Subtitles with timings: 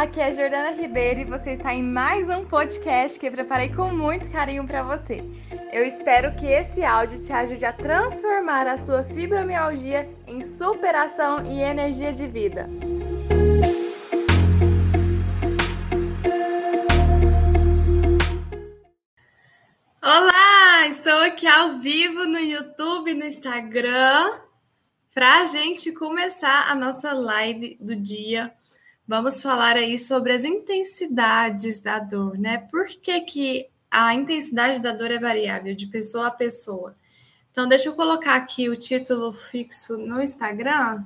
[0.00, 3.92] aqui é Jordana Ribeiro e você está em mais um podcast que eu preparei com
[3.92, 5.22] muito carinho para você.
[5.70, 11.60] Eu espero que esse áudio te ajude a transformar a sua fibromialgia em superação e
[11.60, 12.66] energia de vida.
[20.02, 24.40] Olá, estou aqui ao vivo no YouTube, no Instagram,
[25.12, 28.50] para a gente começar a nossa live do dia
[29.10, 32.58] vamos falar aí sobre as intensidades da dor, né?
[32.58, 36.94] Por que, que a intensidade da dor é variável de pessoa a pessoa?
[37.50, 41.02] Então, deixa eu colocar aqui o título fixo no Instagram.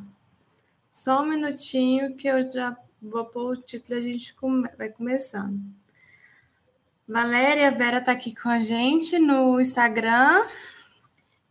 [0.90, 4.36] Só um minutinho que eu já vou pôr o título e a gente
[4.76, 5.58] vai começando.
[7.08, 10.46] Valéria Vera está aqui com a gente no Instagram.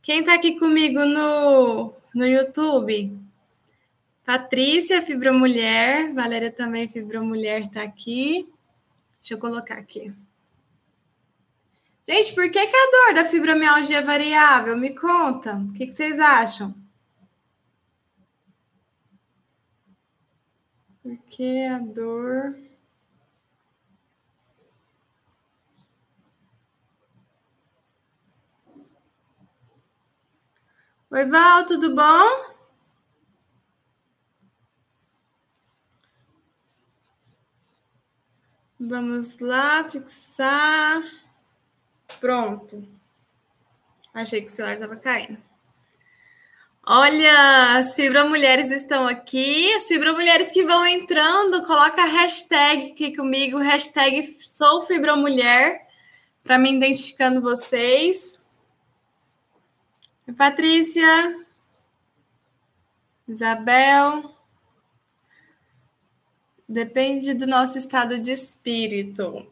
[0.03, 3.22] Quem está aqui comigo no, no YouTube?
[4.25, 6.13] Patrícia, Fibromulher.
[6.13, 8.49] Valéria também, Fibromulher, está aqui.
[9.19, 10.13] Deixa eu colocar aqui.
[12.07, 14.77] Gente, por que, que a dor da fibromialgia é variável?
[14.77, 15.55] Me conta.
[15.55, 16.75] O que, que vocês acham?
[21.01, 22.55] Por que a dor.
[31.09, 32.52] Oi, Val, tudo bom?
[38.85, 41.01] Vamos lá, fixar.
[42.19, 42.85] Pronto.
[44.13, 45.37] Achei que o celular estava caindo.
[46.85, 49.71] Olha, as fibromulheres estão aqui.
[49.75, 55.79] As fibromulheres que vão entrando, coloca a hashtag aqui comigo, hashtag sou fibromulher,
[56.43, 58.37] para me identificando vocês.
[60.35, 61.37] Patrícia,
[63.29, 64.32] Isabel.
[66.67, 69.45] Depende do nosso estado de espírito.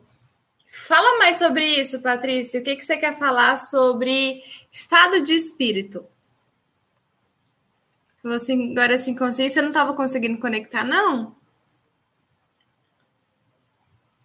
[0.72, 2.62] Fala mais sobre isso, Patrícia.
[2.62, 4.42] O que, que você quer falar sobre
[4.72, 6.06] estado de espírito?
[8.24, 11.36] Você agora sem consciência não estava conseguindo conectar, não?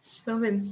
[0.01, 0.63] Deixa eu ver.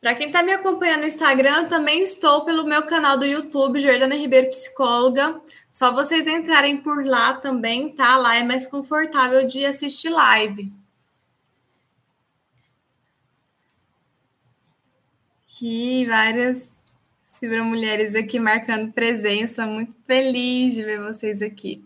[0.00, 4.14] Para quem está me acompanhando no Instagram, também estou pelo meu canal do YouTube, Jordana
[4.14, 5.40] Ribeiro Psicóloga.
[5.70, 8.16] Só vocês entrarem por lá também, tá?
[8.16, 10.72] Lá é mais confortável de assistir live.
[15.54, 16.82] Aqui, várias
[17.38, 19.66] fibromulheres aqui marcando presença.
[19.66, 21.84] Muito feliz de ver vocês aqui.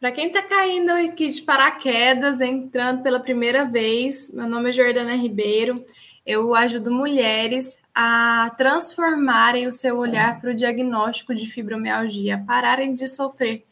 [0.00, 5.14] Para quem está caindo aqui de paraquedas, entrando pela primeira vez, meu nome é Jordana
[5.14, 5.84] Ribeiro.
[6.26, 13.06] Eu ajudo mulheres a transformarem o seu olhar para o diagnóstico de fibromialgia, pararem de
[13.06, 13.64] sofrer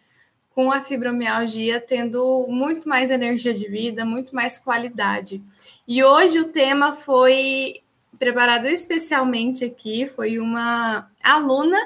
[0.50, 5.42] com a fibromialgia, tendo muito mais energia de vida, muito mais qualidade.
[5.90, 7.80] E hoje o tema foi
[8.18, 11.78] preparado especialmente aqui, foi uma aluna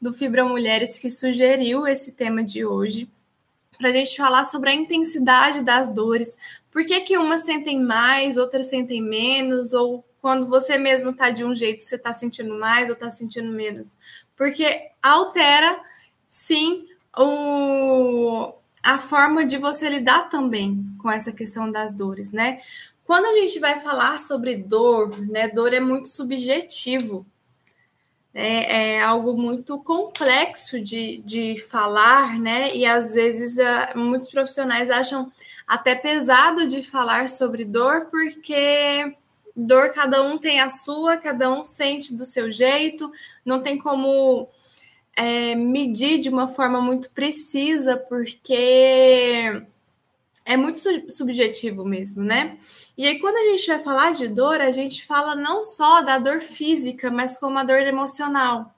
[0.00, 3.10] do Fibromulheres que sugeriu esse tema de hoje,
[3.76, 6.38] para a gente falar sobre a intensidade das dores,
[6.70, 11.44] por que, que umas sentem mais, outras sentem menos, ou quando você mesmo está de
[11.44, 13.98] um jeito, você está sentindo mais ou está sentindo menos.
[14.34, 15.78] Porque altera,
[16.26, 16.88] sim,
[17.18, 22.58] o, a forma de você lidar também com essa questão das dores, né?
[23.04, 25.48] Quando a gente vai falar sobre dor, né?
[25.48, 27.26] Dor é muito subjetivo.
[28.34, 32.74] É, é algo muito complexo de, de falar, né?
[32.74, 35.30] E às vezes uh, muitos profissionais acham
[35.66, 39.14] até pesado de falar sobre dor, porque
[39.54, 43.12] dor cada um tem a sua, cada um sente do seu jeito,
[43.44, 44.48] não tem como
[45.14, 49.62] é, medir de uma forma muito precisa, porque
[50.44, 50.80] é muito
[51.10, 52.58] subjetivo mesmo, né?
[52.96, 56.18] E aí, quando a gente vai falar de dor, a gente fala não só da
[56.18, 58.74] dor física, mas como a dor emocional.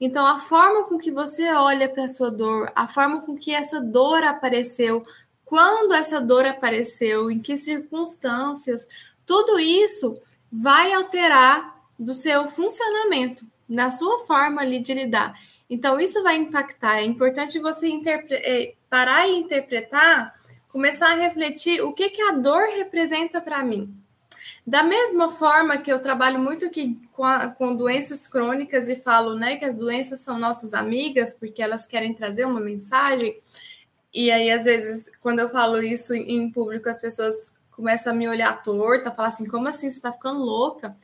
[0.00, 3.52] Então, a forma com que você olha para a sua dor, a forma com que
[3.52, 5.04] essa dor apareceu,
[5.44, 8.88] quando essa dor apareceu, em que circunstâncias,
[9.26, 10.20] tudo isso
[10.50, 15.34] vai alterar do seu funcionamento, na sua forma ali de lidar.
[15.68, 16.98] Então, isso vai impactar.
[16.98, 17.90] É importante você
[18.30, 20.37] é, parar e interpretar
[20.68, 23.94] começar a refletir o que, que a dor representa para mim.
[24.66, 29.34] Da mesma forma que eu trabalho muito aqui com, a, com doenças crônicas e falo
[29.34, 33.40] né, que as doenças são nossas amigas, porque elas querem trazer uma mensagem,
[34.12, 38.28] e aí, às vezes, quando eu falo isso em público, as pessoas começam a me
[38.28, 40.96] olhar torta, falar assim, como assim, você está ficando louca?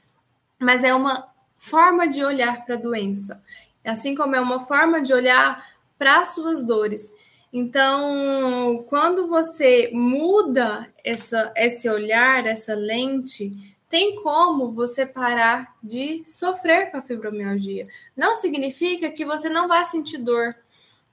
[0.58, 1.26] Mas é uma
[1.58, 3.40] forma de olhar para a doença,
[3.84, 5.64] assim como é uma forma de olhar
[5.98, 7.12] para as suas dores.
[7.56, 16.90] Então, quando você muda essa, esse olhar, essa lente, tem como você parar de sofrer
[16.90, 17.86] com a fibromialgia.
[18.16, 20.52] Não significa que você não vai sentir dor,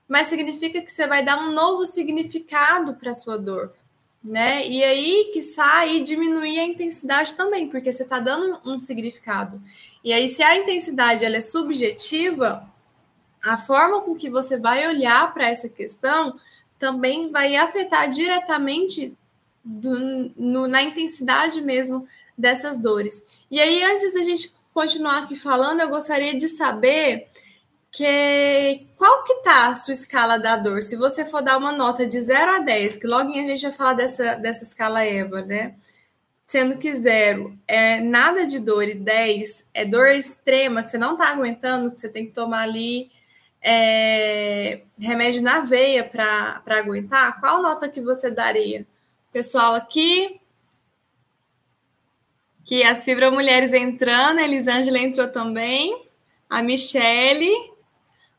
[0.08, 3.72] mas significa que você vai dar um novo significado para a sua dor,
[4.20, 4.66] né?
[4.66, 9.62] E aí que sai e diminuir a intensidade também, porque você está dando um significado.
[10.02, 12.68] E aí, se a intensidade ela é subjetiva,
[13.42, 16.38] a forma com que você vai olhar para essa questão
[16.78, 19.16] também vai afetar diretamente
[19.64, 22.06] do, no, na intensidade mesmo
[22.36, 23.24] dessas dores.
[23.50, 27.28] E aí, antes da gente continuar aqui falando, eu gostaria de saber
[27.90, 30.82] que qual que tá a sua escala da dor?
[30.82, 33.72] Se você for dar uma nota de 0 a 10, que logo a gente vai
[33.72, 35.74] falar dessa, dessa escala EVA, né?
[36.44, 41.16] Sendo que 0 é nada de dor e 10 é dor extrema, que você não
[41.16, 43.10] tá aguentando, que você tem que tomar ali
[43.62, 48.86] é, remédio na veia para aguentar, qual nota que você daria?
[49.32, 50.40] Pessoal aqui,
[52.64, 56.06] que as Fibra Mulheres entrando, a Elisângela entrou também,
[56.50, 57.52] a Michele.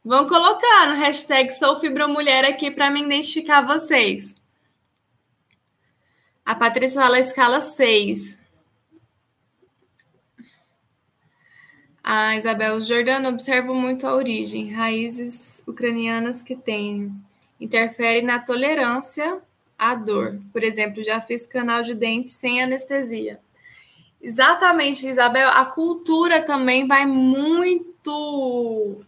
[0.03, 4.35] Vão colocar no hashtag Sou Fibra Mulher aqui para me identificar vocês.
[6.45, 8.37] A Patrícia fala escala 6.
[12.03, 17.15] A Isabel Jordano observa muito a origem, raízes ucranianas que têm.
[17.59, 19.41] Interfere na tolerância
[19.79, 20.37] à dor.
[20.51, 23.39] Por exemplo, já fiz canal de dente sem anestesia.
[24.21, 25.47] Exatamente, Isabel.
[25.49, 29.01] A cultura também vai muito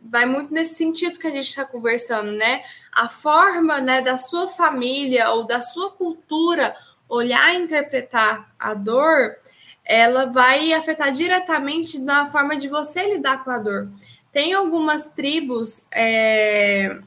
[0.00, 2.62] vai muito nesse sentido que a gente está conversando, né?
[2.92, 6.74] A forma né, da sua família ou da sua cultura
[7.08, 9.36] olhar e interpretar a dor,
[9.88, 13.88] ela vai afetar diretamente na forma de você lidar com a dor.
[14.30, 16.98] Tem algumas tribos, é,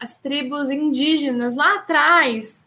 [0.00, 2.66] as tribos indígenas lá atrás,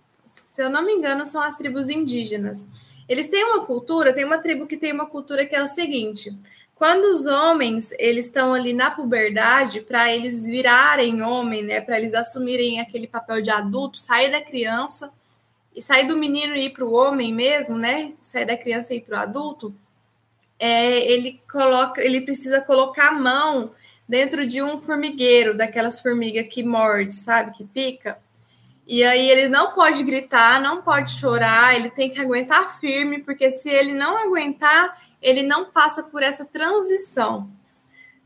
[0.52, 2.68] se eu não me engano, são as tribos indígenas
[3.10, 6.32] eles têm uma cultura, tem uma tribo que tem uma cultura que é o seguinte:
[6.76, 12.14] quando os homens eles estão ali na puberdade, para eles virarem homem, né, para eles
[12.14, 15.12] assumirem aquele papel de adulto, sair da criança
[15.80, 18.98] e sair do menino e ir para o homem mesmo, né, sair da criança e
[18.98, 19.74] ir para o adulto,
[20.60, 23.72] é, ele coloca, ele precisa colocar a mão
[24.06, 28.20] dentro de um formigueiro, daquelas formigas que morde, sabe, que pica.
[28.86, 33.50] E aí ele não pode gritar, não pode chorar, ele tem que aguentar firme, porque
[33.50, 37.50] se ele não aguentar, ele não passa por essa transição.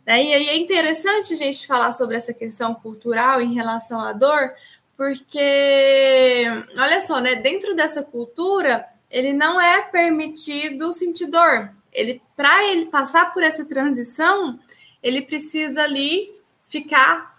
[0.03, 0.23] Né?
[0.23, 4.56] E aí é interessante a gente falar sobre essa questão cultural em relação à dor,
[5.03, 6.45] porque
[6.79, 7.35] olha só, né?
[7.35, 11.69] Dentro dessa cultura, ele não é permitido sentir dor.
[11.91, 14.57] Ele, para ele passar por essa transição,
[15.01, 16.33] ele precisa ali
[16.69, 17.38] ficar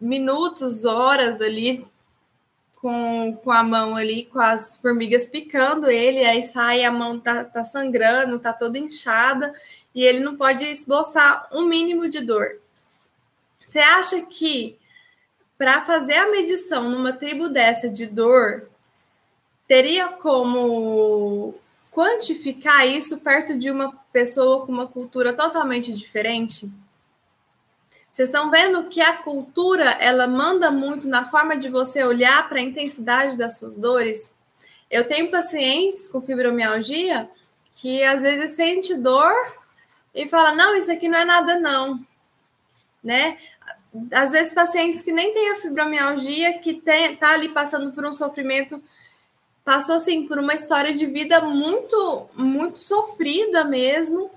[0.00, 1.84] minutos, horas ali
[2.76, 7.44] com, com a mão ali, com as formigas picando ele, aí sai, a mão tá,
[7.44, 9.52] tá sangrando, tá toda inchada,
[9.92, 12.60] e ele não pode esboçar um mínimo de dor.
[13.66, 14.78] Você acha que
[15.64, 18.68] para fazer a medição numa tribo dessa de dor,
[19.66, 21.54] teria como
[21.90, 26.70] quantificar isso perto de uma pessoa com uma cultura totalmente diferente?
[28.10, 32.58] Vocês estão vendo que a cultura ela manda muito na forma de você olhar para
[32.58, 34.34] a intensidade das suas dores.
[34.90, 37.26] Eu tenho pacientes com fibromialgia
[37.72, 39.32] que às vezes sente dor
[40.14, 41.98] e fala: "Não, isso aqui não é nada não".
[43.02, 43.38] Né?
[44.12, 48.12] Às vezes pacientes que nem têm a fibromialgia, que tem, tá ali passando por um
[48.12, 48.82] sofrimento
[49.64, 54.30] passou assim por uma história de vida muito muito sofrida mesmo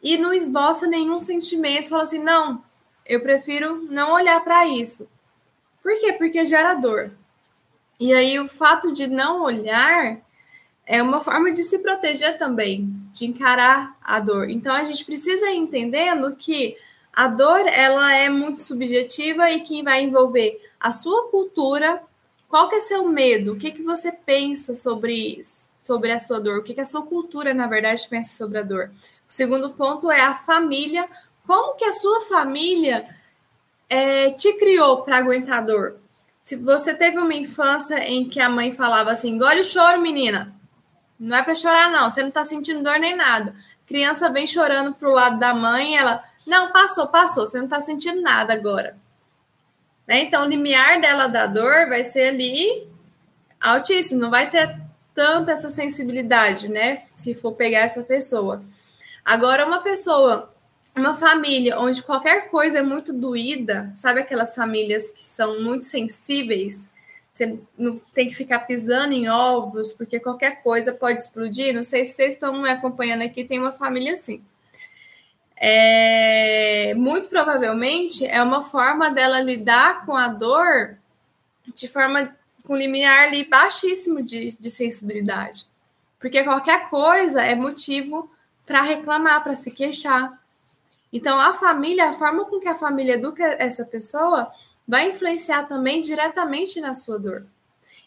[0.00, 2.62] e não esboça nenhum sentimento, fala assim: "Não,
[3.04, 5.08] eu prefiro não olhar para isso.
[5.82, 6.12] Por quê?
[6.12, 7.10] Porque gera dor.
[7.98, 10.18] E aí o fato de não olhar
[10.86, 14.50] é uma forma de se proteger também, de encarar a dor.
[14.50, 16.76] Então a gente precisa ir entendendo que
[17.12, 22.02] a dor ela é muito subjetiva e que vai envolver a sua cultura,
[22.48, 25.40] qual que é seu medo, o que, que você pensa sobre
[25.82, 28.62] sobre a sua dor, o que, que a sua cultura, na verdade, pensa sobre a
[28.62, 28.90] dor.
[29.28, 31.08] O segundo ponto é a família,
[31.44, 33.04] como que a sua família
[33.88, 35.96] é, te criou para aguentar dor?
[36.40, 40.54] Se você teve uma infância em que a mãe falava assim, engole o choro, menina.
[41.18, 42.08] Não é para chorar, não.
[42.08, 43.54] Você não está sentindo dor nem nada.
[43.86, 47.46] Criança vem chorando pro lado da mãe, ela, não, passou, passou.
[47.46, 48.96] Você não está sentindo nada agora.
[50.06, 50.22] Né?
[50.22, 52.88] Então, o limiar dela da dor vai ser ali
[53.60, 54.20] altíssimo.
[54.20, 54.80] Não vai ter
[55.14, 57.04] tanta essa sensibilidade, né?
[57.14, 58.62] Se for pegar essa pessoa.
[59.24, 60.52] Agora, uma pessoa
[60.94, 66.88] uma família onde qualquer coisa é muito doída, sabe aquelas famílias que são muito sensíveis?
[67.32, 71.74] Você não tem que ficar pisando em ovos, porque qualquer coisa pode explodir.
[71.74, 74.44] Não sei se vocês estão me acompanhando aqui, tem uma família assim.
[75.64, 80.98] É, muito provavelmente é uma forma dela lidar com a dor
[81.72, 85.68] de forma com limiar ali baixíssimo de, de sensibilidade.
[86.18, 88.28] Porque qualquer coisa é motivo
[88.66, 90.36] para reclamar, para se queixar.
[91.12, 94.50] Então, a família, a forma com que a família educa essa pessoa,
[94.86, 97.46] vai influenciar também diretamente na sua dor.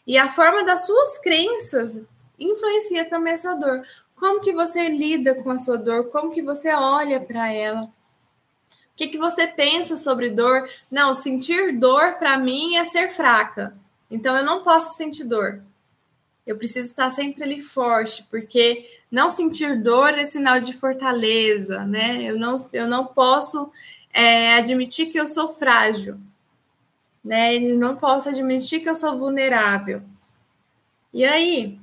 [0.05, 2.01] E a forma das suas crenças
[2.37, 3.81] influencia também a sua dor.
[4.15, 6.09] Como que você lida com a sua dor?
[6.09, 7.83] Como que você olha para ela?
[7.83, 10.69] O que, que você pensa sobre dor?
[10.89, 13.75] Não, sentir dor para mim é ser fraca.
[14.09, 15.61] Então eu não posso sentir dor.
[16.45, 22.23] Eu preciso estar sempre ali forte, porque não sentir dor é sinal de fortaleza, né?
[22.23, 23.71] Eu não, eu não posso
[24.13, 26.17] é, admitir que eu sou frágil,
[27.23, 27.55] né?
[27.55, 30.03] Eu não posso admitir que eu sou vulnerável.
[31.11, 31.79] E aí,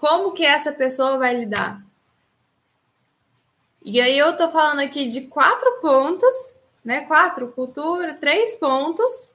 [0.00, 1.82] como que essa pessoa vai lidar?
[3.84, 7.02] E aí eu tô falando aqui de quatro pontos, né?
[7.02, 9.30] Quatro, cultura, três pontos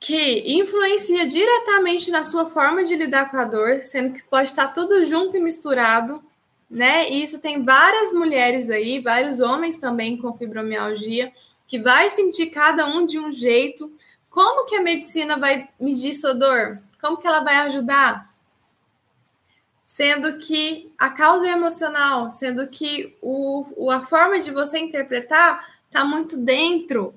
[0.00, 4.68] que influencia diretamente na sua forma de lidar com a dor, sendo que pode estar
[4.68, 6.22] tudo junto e misturado,
[6.70, 7.08] né?
[7.10, 11.32] E isso tem várias mulheres aí, vários homens também com fibromialgia,
[11.66, 13.90] que vai sentir cada um de um jeito.
[14.28, 16.82] Como que a medicina vai medir sua dor?
[17.00, 18.33] Como que ela vai ajudar?
[19.94, 26.04] Sendo que a causa é emocional, sendo que o, a forma de você interpretar está
[26.04, 27.14] muito dentro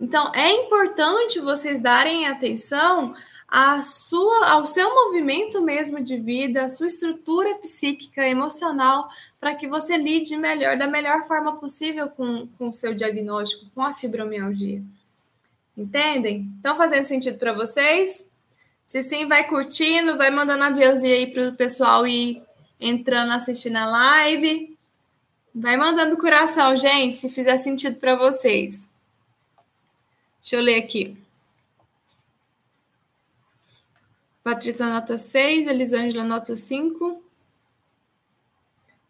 [0.00, 3.14] então, é importante vocês darem atenção
[3.48, 9.08] à sua, ao seu movimento mesmo de vida, à sua estrutura psíquica, emocional,
[9.40, 13.82] para que você lide melhor, da melhor forma possível com, com o seu diagnóstico, com
[13.82, 14.82] a fibromialgia.
[15.76, 16.52] Entendem?
[16.56, 18.26] Estão fazendo sentido para vocês?
[18.84, 22.42] Se sim, vai curtindo, vai mandando aviãozinho aí para o pessoal ir
[22.80, 24.76] entrando, assistindo a live.
[25.54, 28.90] Vai mandando coração, gente, se fizer sentido para vocês.
[30.40, 31.16] Deixa eu ler aqui.
[34.42, 37.22] Patrícia nota 6, Elisângela nota 5.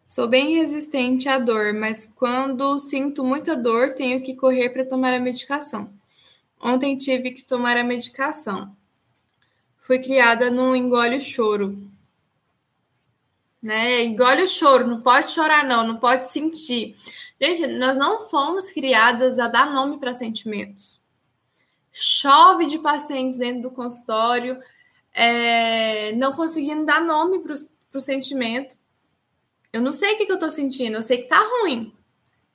[0.04, 5.12] Sou bem resistente à dor, mas quando sinto muita dor, tenho que correr para tomar
[5.12, 5.92] a medicação.
[6.60, 8.76] Ontem tive que tomar a medicação.
[9.84, 11.78] Fui criada no engole o choro.
[13.62, 14.02] Né?
[14.04, 16.96] Engole o choro, não pode chorar, não, não pode sentir.
[17.40, 21.00] Gente, nós não fomos criadas a dar nome para sentimentos
[21.96, 24.60] chove de pacientes dentro do consultório,
[25.12, 27.54] é, não conseguindo dar nome para
[27.94, 28.76] o sentimento.
[29.72, 31.94] Eu não sei o que, que eu estou sentindo, eu sei que tá ruim.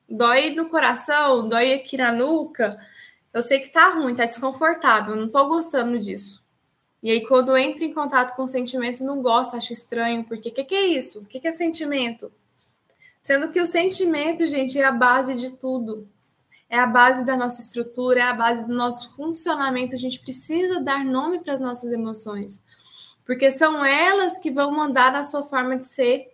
[0.10, 2.78] Dói no coração, dói aqui na nuca.
[3.34, 6.39] Eu sei que tá ruim, tá desconfortável, não tô gostando disso.
[7.02, 10.64] E aí, quando entra em contato com sentimento, não gosta, acha estranho, porque o que,
[10.64, 11.20] que é isso?
[11.20, 12.32] O que, que é sentimento?
[13.22, 16.08] Sendo que o sentimento, gente, é a base de tudo
[16.70, 19.96] é a base da nossa estrutura, é a base do nosso funcionamento.
[19.96, 22.64] A gente precisa dar nome para as nossas emoções,
[23.26, 26.32] porque são elas que vão mandar na sua forma de ser.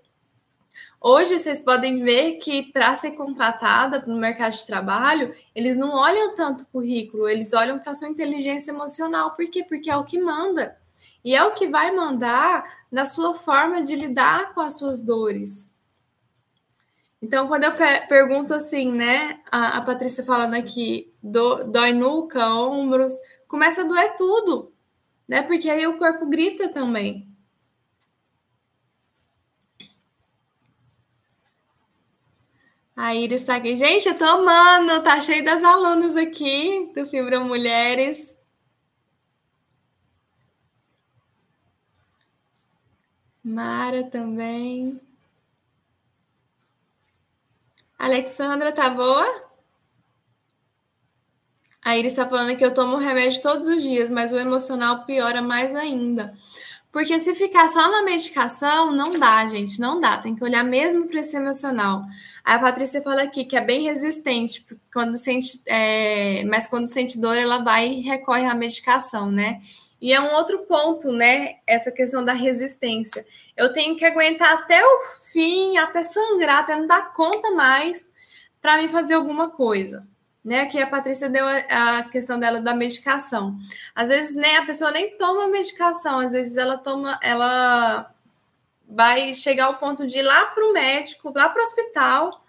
[1.08, 6.34] Hoje vocês podem ver que para ser contratada no mercado de trabalho, eles não olham
[6.34, 9.36] tanto currículo, eles olham para sua inteligência emocional.
[9.36, 9.64] Por quê?
[9.64, 10.76] Porque é o que manda.
[11.24, 15.72] E é o que vai mandar na sua forma de lidar com as suas dores.
[17.22, 17.74] Então, quando eu
[18.10, 23.14] pergunto assim, né, a, a Patrícia falando aqui, do, dói nuca, ombros,
[23.48, 24.74] começa a doer tudo,
[25.28, 25.44] né?
[25.44, 27.35] Porque aí o corpo grita também.
[32.96, 33.76] A Iris está aqui.
[33.76, 38.38] Gente, eu tô amando, tá cheio das alunas aqui do Fibra Mulheres.
[43.44, 45.00] Mara também.
[48.00, 49.46] Alexandra, tá boa?
[51.82, 55.42] A Iris está falando que eu tomo remédio todos os dias, mas o emocional piora
[55.42, 56.36] mais ainda.
[56.96, 60.18] Porque se ficar só na medicação, não dá, gente, não dá.
[60.18, 62.06] Tem que olhar mesmo para esse emocional.
[62.42, 67.38] A Patrícia fala aqui que é bem resistente, quando sente, é, mas quando sente dor,
[67.38, 69.60] ela vai e recorre à medicação, né?
[70.02, 71.56] E é um outro ponto, né?
[71.68, 73.26] Essa questão da resistência.
[73.58, 75.00] Eu tenho que aguentar até o
[75.34, 78.08] fim, até sangrar, até não dar conta mais
[78.62, 80.00] para mim fazer alguma coisa.
[80.46, 80.60] Né?
[80.60, 83.58] Aqui a Patrícia deu a, questão dela da medicação.
[83.96, 88.14] Às vezes, né, a pessoa nem toma medicação, às vezes ela toma, ela
[88.88, 92.46] vai chegar ao ponto de ir lá para o médico, lá para o hospital,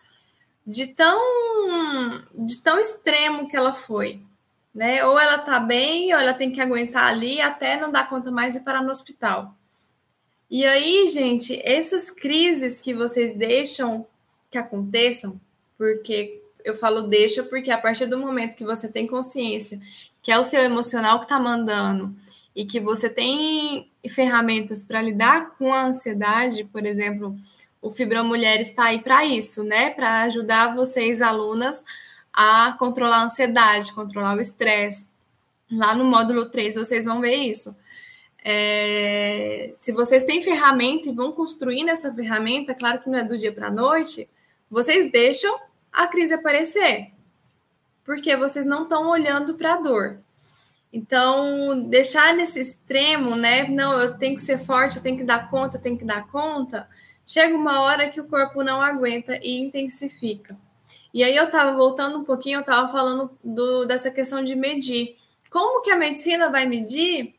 [0.66, 4.20] de tão, de tão extremo que ela foi.
[4.74, 5.02] Né?
[5.06, 8.56] Ou ela tá bem, ou ela tem que aguentar ali até não dar conta mais
[8.56, 9.54] e parar no hospital.
[10.50, 14.06] E aí, gente, essas crises que vocês deixam
[14.50, 15.40] que aconteçam,
[15.78, 19.80] porque eu falo deixa porque a partir do momento que você tem consciência
[20.20, 22.12] que é o seu emocional que está mandando
[22.54, 27.37] e que você tem ferramentas para lidar com a ansiedade, por exemplo,
[27.80, 29.90] o Fibra Mulher está aí para isso, né?
[29.90, 31.85] Para ajudar vocês, alunas,
[32.32, 35.08] a controlar a ansiedade, controlar o estresse.
[35.70, 37.76] Lá no módulo 3 vocês vão ver isso.
[38.44, 43.38] É, se vocês têm ferramenta e vão construindo essa ferramenta, claro que não é do
[43.38, 44.28] dia para a noite,
[44.68, 45.56] vocês deixam
[45.96, 47.10] a crise aparecer,
[48.04, 50.18] porque vocês não estão olhando para a dor.
[50.92, 53.66] Então, deixar nesse extremo, né?
[53.66, 56.26] Não, eu tenho que ser forte, eu tenho que dar conta, eu tenho que dar
[56.28, 56.88] conta.
[57.26, 60.56] Chega uma hora que o corpo não aguenta e intensifica.
[61.12, 65.16] E aí eu estava voltando um pouquinho, eu estava falando do, dessa questão de medir.
[65.50, 67.34] Como que a medicina vai medir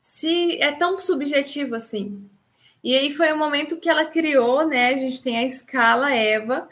[0.00, 2.28] se é tão subjetivo assim?
[2.82, 4.88] E aí foi o momento que ela criou, né?
[4.88, 6.68] A gente tem a escala EVA,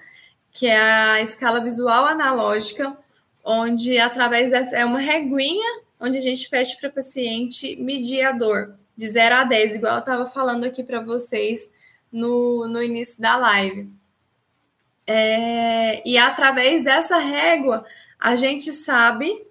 [0.53, 2.97] que é a escala visual analógica,
[3.45, 8.33] onde através dessa é uma reguinha onde a gente pede para o paciente medir a
[8.33, 11.71] dor de 0 a 10, igual eu estava falando aqui para vocês
[12.11, 13.89] no, no início da live.
[15.07, 17.85] É, e através dessa régua,
[18.19, 19.47] a gente sabe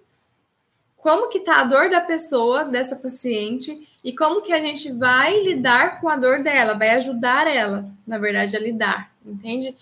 [0.96, 5.38] como que está a dor da pessoa, dessa paciente, e como que a gente vai
[5.42, 9.74] lidar com a dor dela, vai ajudar ela, na verdade, a lidar, entende?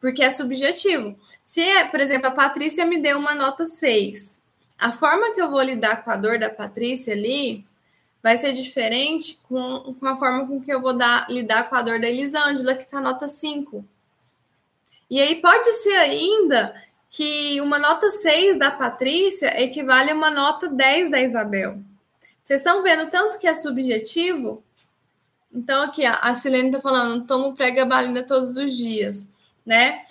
[0.00, 1.18] Porque é subjetivo.
[1.44, 4.40] Se, por exemplo, a Patrícia me deu uma nota 6,
[4.78, 7.64] a forma que eu vou lidar com a dor da Patrícia ali
[8.22, 11.82] vai ser diferente com, com a forma com que eu vou dar, lidar com a
[11.82, 13.84] dor da Elisângela, que está nota 5.
[15.10, 16.74] E aí pode ser ainda
[17.10, 21.78] que uma nota 6 da Patrícia equivale a uma nota 10 da Isabel.
[22.42, 24.62] Vocês estão vendo tanto que é subjetivo?
[25.52, 29.28] Então, aqui, a Silene está falando, tomo pré-gabalina todos os dias
[29.68, 30.04] né?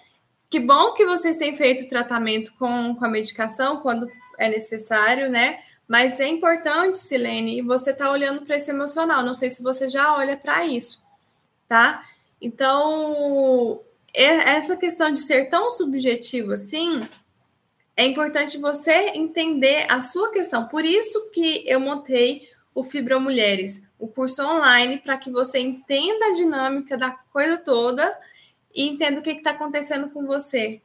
[0.49, 5.29] Que bom que vocês têm feito o tratamento com, com a medicação quando é necessário,
[5.29, 5.59] né?
[5.87, 9.23] Mas é importante, Silene, você tá olhando para esse emocional.
[9.23, 11.01] Não sei se você já olha para isso,
[11.67, 12.03] tá?
[12.41, 13.81] Então,
[14.13, 17.01] essa questão de ser tão subjetivo assim,
[17.95, 20.67] é importante você entender a sua questão.
[20.67, 26.27] Por isso que eu montei o Fibra Mulheres, o curso online, para que você entenda
[26.27, 28.15] a dinâmica da coisa toda
[28.77, 30.79] e entenda o que está acontecendo com você.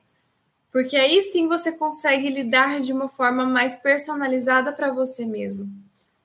[0.72, 5.70] Porque aí sim você consegue lidar de uma forma mais personalizada para você mesmo.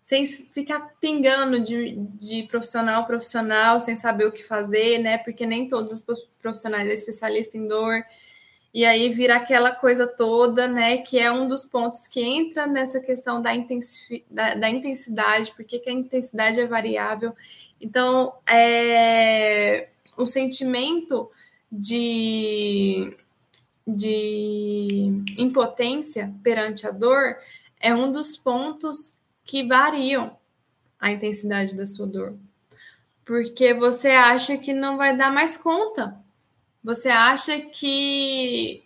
[0.02, 5.18] Sem ficar pingando de, de profissional a profissional, sem saber o que fazer, né?
[5.18, 8.02] Porque nem todos os profissionais é especialista em dor.
[8.74, 11.00] E aí vira aquela coisa toda, né?
[11.00, 13.52] Que é um dos pontos que entra nessa questão da,
[14.32, 17.36] da, da intensidade, porque a intensidade é variável.
[17.82, 21.30] Então, é, o sentimento
[21.72, 23.16] de,
[23.86, 27.38] de impotência perante a dor
[27.80, 30.38] é um dos pontos que variam
[31.00, 32.36] a intensidade da sua dor.
[33.24, 36.18] Porque você acha que não vai dar mais conta.
[36.84, 38.84] Você acha que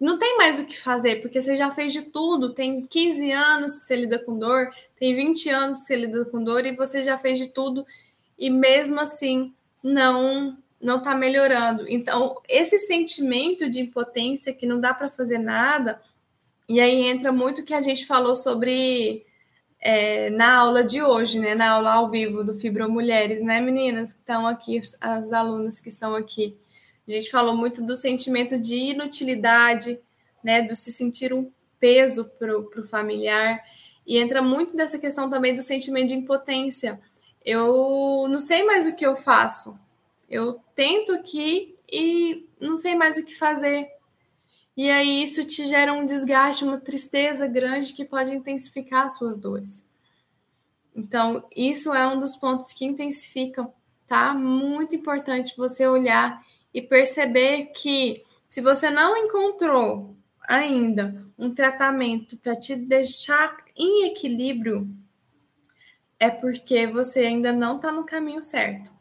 [0.00, 2.54] não tem mais o que fazer, porque você já fez de tudo.
[2.54, 6.42] Tem 15 anos que você lida com dor, tem 20 anos que você lida com
[6.42, 7.86] dor e você já fez de tudo
[8.38, 11.86] e mesmo assim não não está melhorando.
[11.88, 16.00] Então, esse sentimento de impotência que não dá para fazer nada,
[16.68, 19.26] e aí entra muito o que a gente falou sobre
[19.80, 21.54] é, na aula de hoje, né?
[21.54, 25.88] Na aula ao vivo do Fibro Mulheres, né, meninas que estão aqui, as alunas que
[25.88, 26.58] estão aqui.
[27.06, 29.98] A gente falou muito do sentimento de inutilidade,
[30.44, 30.62] né?
[30.62, 33.60] Do se sentir um peso para o familiar.
[34.06, 37.00] E entra muito dessa questão também do sentimento de impotência.
[37.44, 39.78] Eu não sei mais o que eu faço,
[40.30, 43.88] eu tento aqui e não sei mais o que fazer.
[44.76, 49.36] E aí isso te gera um desgaste, uma tristeza grande que pode intensificar as suas
[49.36, 49.84] dores.
[50.94, 53.72] Então, isso é um dos pontos que intensificam,
[54.06, 54.32] tá?
[54.32, 60.16] Muito importante você olhar e perceber que se você não encontrou
[60.48, 64.88] ainda um tratamento para te deixar em equilíbrio,
[66.18, 68.92] é porque você ainda não está no caminho certo,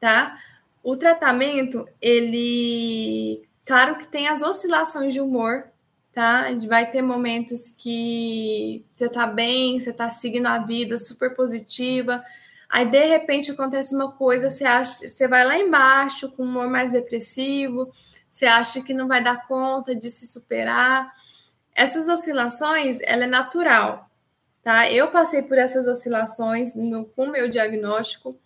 [0.00, 0.38] tá?
[0.82, 5.64] O tratamento, ele, claro que tem as oscilações de humor,
[6.12, 6.46] tá?
[6.66, 12.22] Vai ter momentos que você tá bem, você tá seguindo a vida super positiva,
[12.70, 16.92] Aí, de repente, acontece uma coisa, você, acha, você vai lá embaixo com humor mais
[16.92, 17.90] depressivo,
[18.30, 21.12] você acha que não vai dar conta de se superar.
[21.74, 24.08] Essas oscilações, ela é natural,
[24.62, 24.88] tá?
[24.88, 28.38] Eu passei por essas oscilações no, com o meu diagnóstico.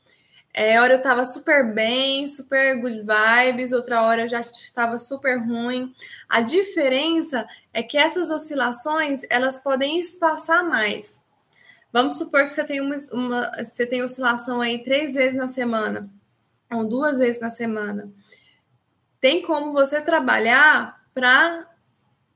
[0.56, 5.36] É, hora eu estava super bem, super good vibes, outra hora eu já estava super
[5.36, 5.92] ruim.
[6.28, 11.24] A diferença é que essas oscilações, elas podem espaçar mais.
[11.92, 16.08] Vamos supor que você tem uma, uma, você tem oscilação aí três vezes na semana,
[16.72, 18.12] ou duas vezes na semana.
[19.20, 21.68] Tem como você trabalhar para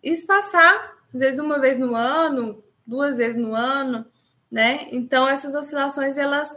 [0.03, 4.05] espaçar, às vezes uma vez no ano, duas vezes no ano,
[4.51, 4.89] né?
[4.91, 6.57] Então essas oscilações elas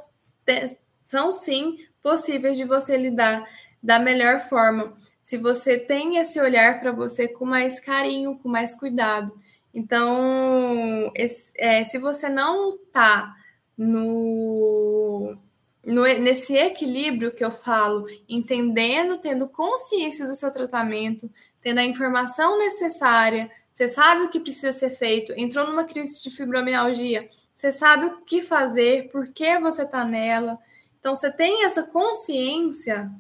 [1.12, 3.46] são sim possíveis de você lidar
[3.84, 4.96] da melhor forma.
[5.22, 9.38] Se você tem esse olhar para você com mais carinho, com mais cuidado.
[9.74, 13.36] Então, esse, é, se você não está
[13.78, 15.38] no,
[15.86, 22.58] no, nesse equilíbrio que eu falo, entendendo, tendo consciência do seu tratamento, tendo a informação
[22.58, 28.06] necessária, você sabe o que precisa ser feito, entrou numa crise de fibromialgia, você sabe
[28.06, 30.58] o que fazer, por que você está nela.
[31.02, 33.12] Então, você tem essa consciência.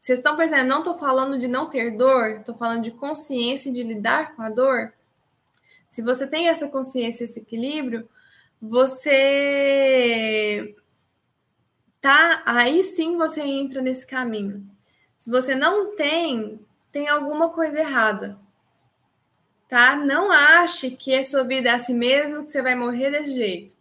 [0.00, 0.68] Vocês estão percebendo?
[0.68, 4.50] Não estou falando de não ter dor, estou falando de consciência de lidar com a
[4.50, 4.92] dor.
[5.88, 8.08] Se você tem essa consciência, esse equilíbrio,
[8.60, 10.74] você
[12.00, 14.68] tá aí sim você entra nesse caminho.
[15.16, 18.36] Se você não tem, tem alguma coisa errada.
[19.68, 19.96] Tá?
[19.96, 23.76] Não ache que a sua vida é assim mesmo, que você vai morrer desse jeito.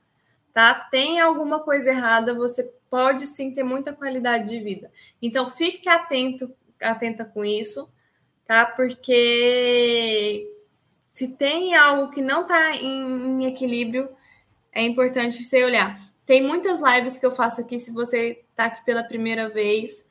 [0.53, 0.73] Tá?
[0.73, 4.91] Tem alguma coisa errada, você pode sim ter muita qualidade de vida.
[5.19, 7.89] Então fique atento, atenta com isso,
[8.45, 8.67] tá?
[8.67, 10.47] Porque
[11.11, 14.07] se tem algo que não está em, equilíbrio,
[14.71, 16.07] é importante você olhar.
[16.23, 20.07] Tem muitas lives que eu faço aqui, se você está aqui pela primeira vez.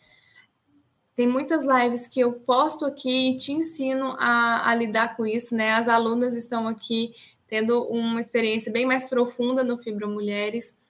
[1.15, 5.55] Tem muitas lives que eu posto aqui e te ensino a, a lidar com isso,
[5.55, 5.71] né?
[5.71, 7.15] As alunas estão aqui
[7.47, 10.82] tendo uma experiência bem mais profunda no Fibra Mulheres.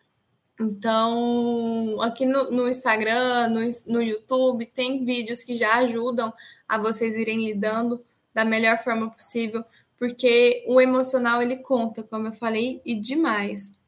[0.60, 6.32] Então, aqui no, no Instagram, no, no YouTube, tem vídeos que já ajudam
[6.68, 9.64] a vocês irem lidando da melhor forma possível
[10.02, 13.78] porque o emocional ele conta, como eu falei, e demais.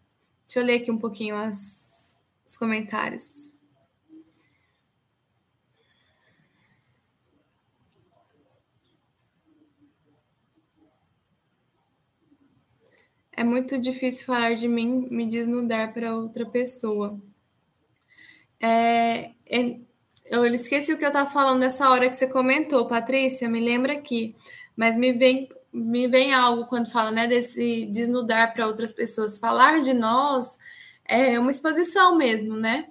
[0.46, 3.52] Deixa eu ler aqui um pouquinho as, os comentários.
[13.36, 17.18] É muito difícil falar de mim, me desnudar para outra pessoa.
[18.60, 19.76] É, é,
[20.26, 23.92] eu esqueci o que eu estava falando nessa hora que você comentou, Patrícia, me lembra
[23.94, 24.34] aqui.
[24.76, 29.36] Mas me vem me vem algo quando fala, né, desse desnudar para outras pessoas.
[29.36, 30.56] Falar de nós
[31.04, 32.86] é uma exposição mesmo, né?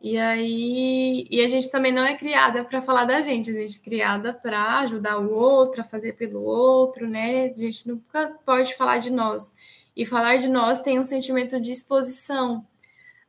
[0.00, 3.78] E aí, e a gente também não é criada para falar da gente, a gente
[3.78, 7.50] é criada para ajudar o outro, a fazer pelo outro, né?
[7.54, 9.54] A gente nunca pode falar de nós.
[9.96, 12.66] E falar de nós tem um sentimento de exposição,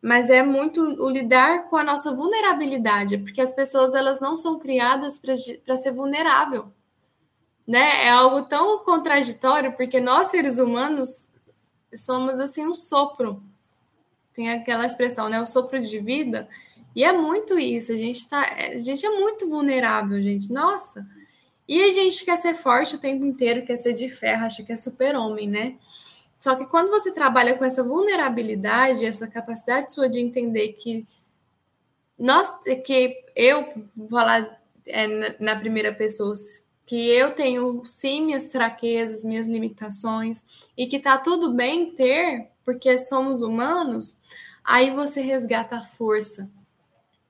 [0.01, 4.59] mas é muito o lidar com a nossa vulnerabilidade, porque as pessoas elas não são
[4.59, 6.71] criadas para ser vulnerável
[7.71, 8.05] né?
[8.05, 11.29] É algo tão contraditório, porque nós seres humanos
[11.95, 13.41] somos assim um sopro.
[14.33, 15.41] Tem aquela expressão, né?
[15.41, 16.47] O sopro de vida.
[16.95, 17.91] E é muito isso.
[17.91, 20.51] A gente tá, a gente é muito vulnerável, gente.
[20.51, 21.05] Nossa.
[21.67, 24.71] E a gente quer ser forte o tempo inteiro, quer ser de ferro, acha que
[24.71, 25.75] é super-homem, né?
[26.37, 31.07] Só que quando você trabalha com essa vulnerabilidade, essa capacidade sua de entender que
[32.17, 32.51] nós,
[32.85, 36.33] que eu vou falar é, na primeira pessoa,
[36.91, 40.43] que eu tenho sim minhas fraquezas, minhas limitações
[40.75, 44.17] e que tá tudo bem ter, porque somos humanos,
[44.61, 46.51] aí você resgata a força.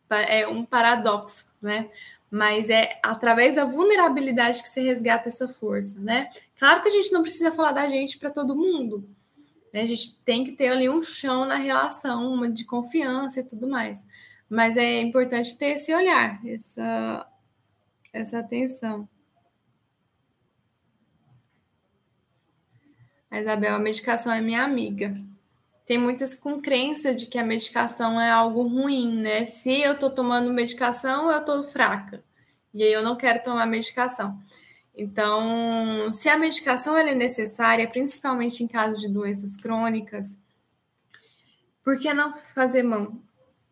[0.09, 1.91] É um paradoxo, né?
[2.31, 6.31] Mas é através da vulnerabilidade que você resgata essa força, né?
[6.57, 9.07] Claro que a gente não precisa falar da gente para todo mundo.
[9.71, 9.81] Né?
[9.81, 13.67] A gente tem que ter ali um chão na relação, uma de confiança e tudo
[13.67, 14.07] mais.
[14.49, 17.27] Mas é importante ter esse olhar, essa,
[18.11, 19.07] essa atenção.
[23.31, 25.15] A Isabel, a medicação é minha amiga.
[25.85, 29.45] Tem muitas com crença de que a medicação é algo ruim, né?
[29.45, 32.21] Se eu tô tomando medicação, eu tô fraca.
[32.73, 34.37] E aí eu não quero tomar medicação.
[34.93, 40.37] Então, se a medicação é necessária, principalmente em casos de doenças crônicas,
[41.85, 43.17] por que não fazer mão,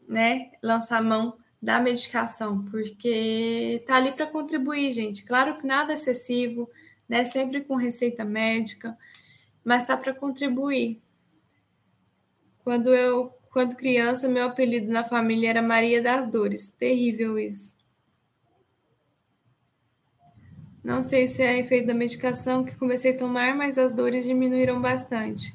[0.07, 0.51] né?
[0.63, 5.23] Lançar mão da medicação, porque tá ali para contribuir, gente.
[5.23, 6.69] Claro que nada excessivo,
[7.09, 7.25] né?
[7.25, 8.97] Sempre com receita médica
[9.63, 11.01] mas está para contribuir.
[12.63, 16.69] Quando eu Quando criança, meu apelido na família era Maria das Dores.
[16.69, 17.75] Terrível isso.
[20.83, 24.81] Não sei se é efeito da medicação que comecei a tomar, mas as dores diminuíram
[24.81, 25.53] bastante.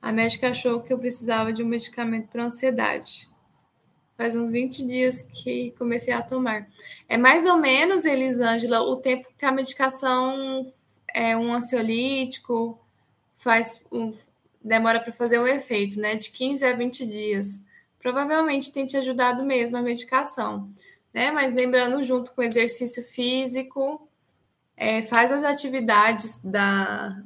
[0.00, 3.28] A médica achou que eu precisava de um medicamento para ansiedade.
[4.16, 6.68] Faz uns 20 dias que comecei a tomar.
[7.08, 10.66] É mais ou menos, Elisângela, o tempo que a medicação
[11.14, 12.81] é um ansiolítico
[13.42, 14.12] faz um,
[14.62, 16.14] demora para fazer o efeito, né?
[16.14, 17.62] De 15 a 20 dias.
[17.98, 20.70] Provavelmente tem te ajudado mesmo a medicação,
[21.12, 21.32] né?
[21.32, 24.08] Mas lembrando, junto com exercício físico,
[24.76, 27.20] é, faz as atividades da,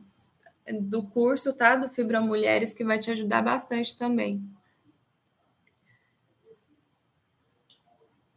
[0.81, 1.77] do curso, tá?
[1.77, 4.43] Do Fibra Mulheres, que vai te ajudar bastante também.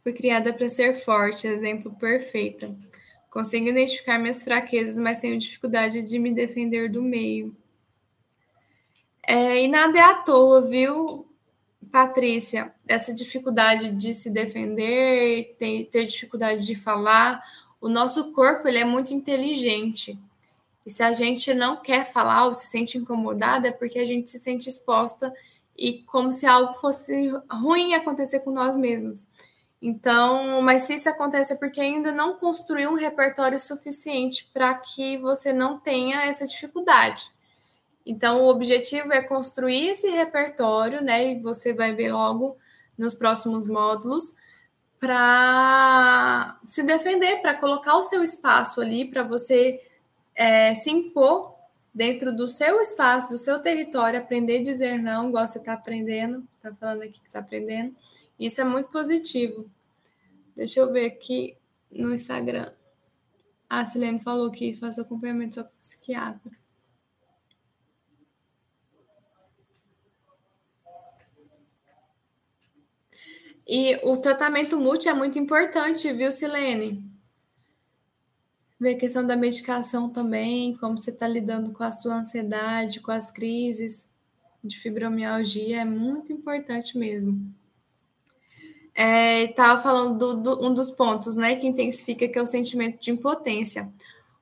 [0.02, 2.74] Fui criada para ser forte, exemplo perfeita.
[3.30, 7.54] Consigo identificar minhas fraquezas, mas tenho dificuldade de me defender do meio.
[9.32, 11.24] É, e nada é à toa, viu,
[11.92, 12.74] Patrícia?
[12.88, 17.40] Essa dificuldade de se defender, ter, ter dificuldade de falar.
[17.80, 20.18] O nosso corpo ele é muito inteligente.
[20.84, 24.28] E se a gente não quer falar ou se sente incomodada, é porque a gente
[24.28, 25.32] se sente exposta
[25.78, 29.28] e como se algo fosse ruim acontecer com nós mesmos.
[29.80, 35.16] Então, mas se isso acontece é porque ainda não construiu um repertório suficiente para que
[35.18, 37.30] você não tenha essa dificuldade.
[38.10, 41.30] Então, o objetivo é construir esse repertório, né?
[41.30, 42.56] E você vai ver logo
[42.98, 44.34] nos próximos módulos
[44.98, 49.80] para se defender, para colocar o seu espaço ali, para você
[50.34, 51.54] é, se impor
[51.94, 56.44] dentro do seu espaço, do seu território, aprender a dizer não, igual você está aprendendo,
[56.56, 57.94] está falando aqui que está aprendendo.
[58.36, 59.70] Isso é muito positivo.
[60.56, 61.56] Deixa eu ver aqui
[61.88, 62.72] no Instagram.
[63.68, 66.59] A Silene falou que faz acompanhamento só com psiquiatra.
[73.72, 77.08] E o tratamento multi é muito importante, viu, Silene?
[78.80, 83.12] Ver a questão da medicação também, como você está lidando com a sua ansiedade, com
[83.12, 84.08] as crises
[84.64, 87.40] de fibromialgia, é muito importante mesmo.
[88.92, 93.00] Estava é, falando do, do, um dos pontos, né, que intensifica, que é o sentimento
[93.00, 93.88] de impotência.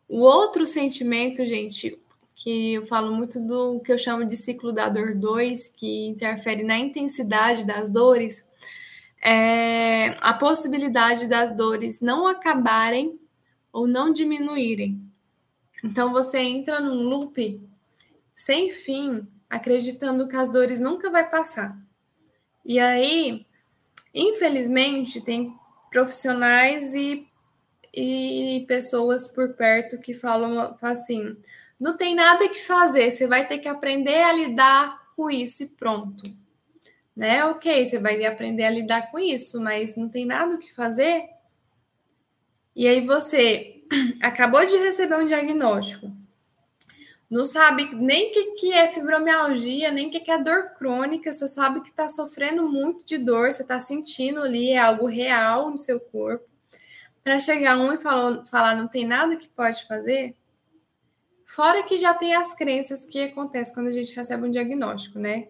[0.09, 2.01] O outro sentimento, gente,
[2.35, 6.63] que eu falo muito do que eu chamo de ciclo da dor 2, que interfere
[6.63, 8.49] na intensidade das dores,
[9.21, 13.19] é a possibilidade das dores não acabarem
[13.73, 15.01] ou não diminuírem.
[15.83, 17.61] Então você entra num loop
[18.35, 21.77] sem fim, acreditando que as dores nunca vai passar.
[22.65, 23.47] E aí,
[24.15, 25.55] infelizmente, tem
[25.91, 27.27] profissionais e,
[27.93, 31.37] e pessoas por perto que falam assim:
[31.81, 35.69] não tem nada que fazer, você vai ter que aprender a lidar com isso e
[35.69, 36.33] pronto
[37.19, 37.45] né?
[37.47, 41.29] Ok, você vai aprender a lidar com isso, mas não tem nada o que fazer.
[42.77, 43.83] E aí você
[44.23, 46.13] acabou de receber um diagnóstico,
[47.29, 51.33] não sabe nem o que, que é fibromialgia, nem o que, que é dor crônica,
[51.33, 55.73] você sabe que está sofrendo muito de dor, você está sentindo ali, é algo real
[55.73, 56.49] no seu corpo.
[57.25, 60.37] Para chegar um e falar, falar não tem nada que pode fazer,
[61.45, 65.49] fora que já tem as crenças que acontecem quando a gente recebe um diagnóstico, né?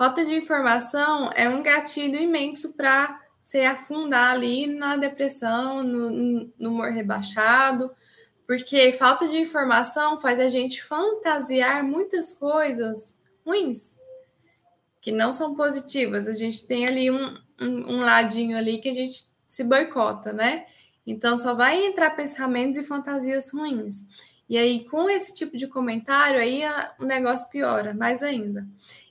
[0.00, 6.70] Falta de informação é um gatilho imenso para se afundar ali na depressão, no, no
[6.70, 7.94] humor rebaixado,
[8.46, 14.00] porque falta de informação faz a gente fantasiar muitas coisas ruins
[15.02, 16.26] que não são positivas.
[16.26, 20.64] A gente tem ali um, um, um ladinho ali que a gente se boicota, né?
[21.06, 24.06] Então só vai entrar pensamentos e fantasias ruins.
[24.50, 26.62] E aí, com esse tipo de comentário, aí
[26.98, 28.66] o negócio piora mais ainda.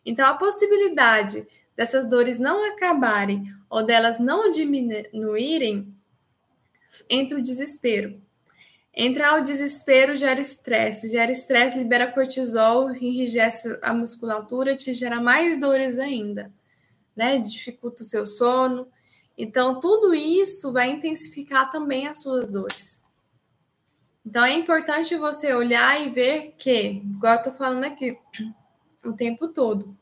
[0.06, 1.48] Então, a possibilidade
[1.78, 5.96] dessas dores não acabarem ou delas não diminuírem
[7.10, 8.22] entra o desespero.
[8.94, 15.58] Entrar o desespero gera estresse, gera estresse, libera cortisol, enrijece a musculatura, te gera mais
[15.58, 16.52] dores ainda,
[17.16, 17.38] né?
[17.38, 18.90] Dificulta o seu sono.
[19.38, 23.09] Então, tudo isso vai intensificar também as suas dores.
[24.30, 28.16] Então é importante você olhar e ver que, igual eu tô falando aqui
[29.04, 29.98] o tempo todo,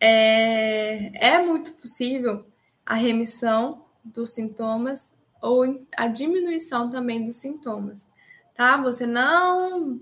[0.00, 2.44] é, é muito possível
[2.84, 8.04] a remissão dos sintomas ou a diminuição também dos sintomas,
[8.52, 8.82] tá?
[8.82, 10.00] Você não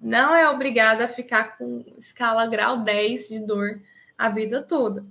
[0.00, 3.82] não é obrigada a ficar com escala grau 10 de dor
[4.16, 5.04] a vida toda,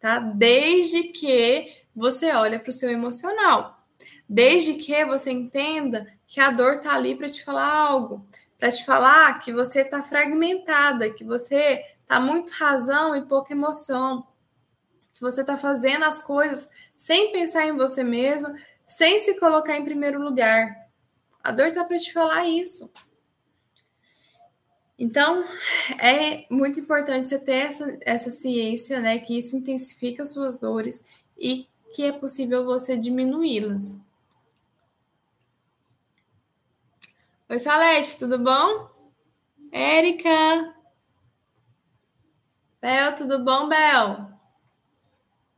[0.00, 0.18] tá?
[0.18, 3.86] Desde que você olhe para o seu emocional.
[4.28, 8.26] Desde que você entenda que a dor tá ali para te falar algo,
[8.58, 14.26] para te falar que você tá fragmentada, que você tá muito razão e pouca emoção.
[15.12, 18.52] que você está fazendo as coisas sem pensar em você mesma,
[18.84, 20.74] sem se colocar em primeiro lugar.
[21.40, 22.90] A dor está para te falar isso.
[24.98, 25.44] Então,
[26.00, 29.20] é muito importante você ter essa, essa ciência, né?
[29.20, 31.04] Que isso intensifica suas dores
[31.38, 33.96] e que é possível você diminuí-las.
[37.54, 38.90] Oi, Salete, tudo bom?
[39.70, 40.74] Érica!
[42.82, 44.26] Bel, tudo bom, Bel?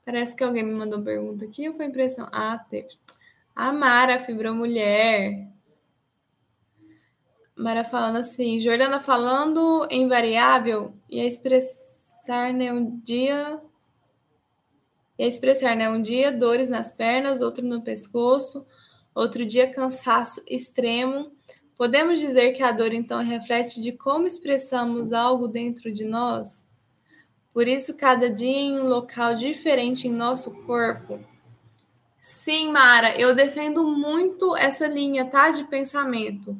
[0.04, 2.28] Parece que alguém me mandou pergunta aqui ou foi impressão?
[2.30, 2.88] Ah, teve.
[3.54, 5.48] A Mara, fibromulher.
[7.56, 13.58] Mara falando assim, Jordana falando em variável e a expressar, né, um dia
[15.18, 18.66] e a expressar, né, um dia dores nas pernas, outro no pescoço,
[19.14, 21.34] outro dia cansaço extremo.
[21.76, 26.68] Podemos dizer que a dor então reflete de como expressamos algo dentro de nós?
[27.52, 31.20] Por isso cada dia em um local diferente em nosso corpo.
[32.20, 36.56] Sim, Mara, eu defendo muito essa linha, tá, de pensamento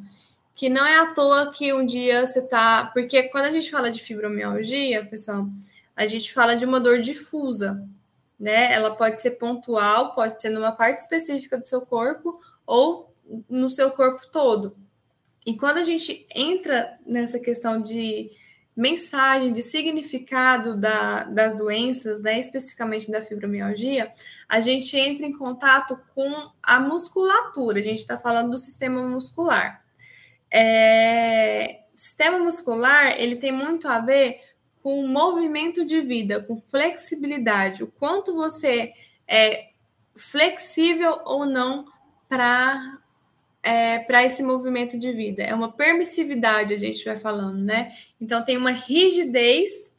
[0.57, 2.91] que não é à toa que um dia você tá.
[2.93, 5.47] Porque quando a gente fala de fibromialgia, pessoal,
[5.95, 7.87] a gente fala de uma dor difusa,
[8.41, 8.73] né?
[8.73, 13.13] Ela pode ser pontual, pode ser numa parte específica do seu corpo ou
[13.51, 14.75] no seu corpo todo.
[15.47, 18.31] E quando a gente entra nessa questão de
[18.77, 24.13] mensagem, de significado da, das doenças, né, especificamente da fibromialgia,
[24.47, 27.79] a gente entra em contato com a musculatura.
[27.79, 29.83] A gente está falando do sistema muscular.
[30.51, 34.41] É, sistema muscular ele tem muito a ver
[34.83, 38.93] com movimento de vida, com flexibilidade, o quanto você
[39.27, 39.71] é
[40.15, 41.87] flexível ou não
[42.29, 42.99] para
[43.67, 45.43] é, para esse movimento de vida.
[45.43, 47.91] É uma permissividade, a gente vai falando, né?
[48.21, 49.93] Então tem uma rigidez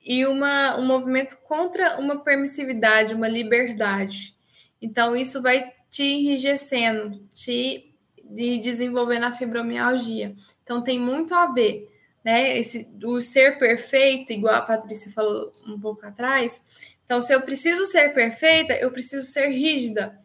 [0.00, 4.36] e uma, um movimento contra uma permissividade, uma liberdade.
[4.80, 10.36] Então isso vai te enrijecendo, te de desenvolver na fibromialgia.
[10.62, 11.90] Então tem muito a ver,
[12.24, 12.56] né?
[12.56, 16.64] Esse o ser perfeito, igual a Patrícia falou um pouco atrás.
[17.04, 20.20] Então, se eu preciso ser perfeita, eu preciso ser rígida.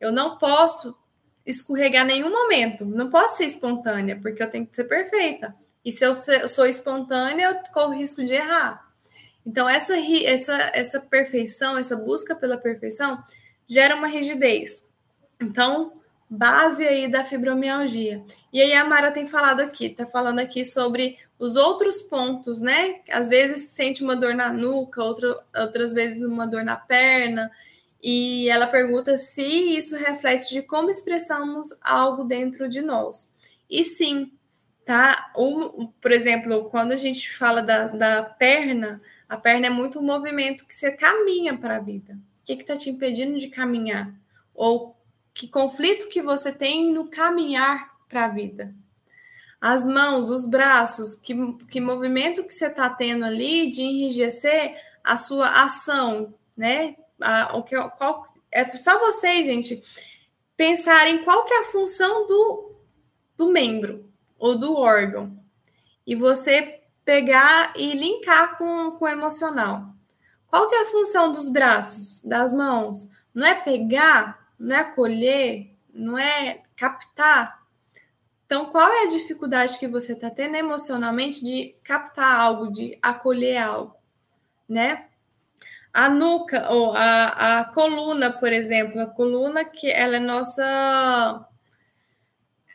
[0.00, 0.94] Eu não posso
[1.46, 5.54] escorregar nenhum momento, não posso ser espontânea, porque eu tenho que ser perfeita.
[5.84, 6.14] E se eu
[6.48, 8.88] sou espontânea, eu corro risco de errar.
[9.46, 13.22] Então, essa, essa, essa perfeição, essa busca pela perfeição,
[13.68, 14.86] gera uma rigidez.
[15.38, 18.24] Então, base aí da fibromialgia.
[18.52, 23.00] E aí a Mara tem falado aqui, tá falando aqui sobre os outros pontos, né?
[23.10, 27.50] Às vezes sente uma dor na nuca, outro, outras vezes uma dor na perna.
[28.06, 33.34] E ela pergunta se isso reflete de como expressamos algo dentro de nós.
[33.68, 34.30] E sim,
[34.84, 35.32] tá?
[35.34, 40.04] Um, por exemplo, quando a gente fala da, da perna, a perna é muito um
[40.04, 42.12] movimento que você caminha para a vida.
[42.12, 44.12] O que está te impedindo de caminhar?
[44.54, 44.94] Ou
[45.32, 48.74] que conflito que você tem no caminhar para a vida.
[49.58, 51.34] As mãos, os braços, que,
[51.70, 56.96] que movimento que você está tendo ali de enrijecer a sua ação, né?
[57.20, 59.82] A, o que, qual, é só vocês, gente,
[60.56, 62.72] pensarem qual que é a função do,
[63.36, 65.38] do membro ou do órgão.
[66.06, 69.86] E você pegar e linkar com, com o emocional.
[70.48, 73.08] Qual que é a função dos braços, das mãos?
[73.34, 77.62] Não é pegar não é acolher, não é captar.
[78.46, 83.58] Então, qual é a dificuldade que você está tendo emocionalmente de captar algo, de acolher
[83.58, 83.94] algo,
[84.68, 85.08] né?
[85.94, 91.48] A nuca ou a, a coluna, por exemplo, a coluna que ela é nossa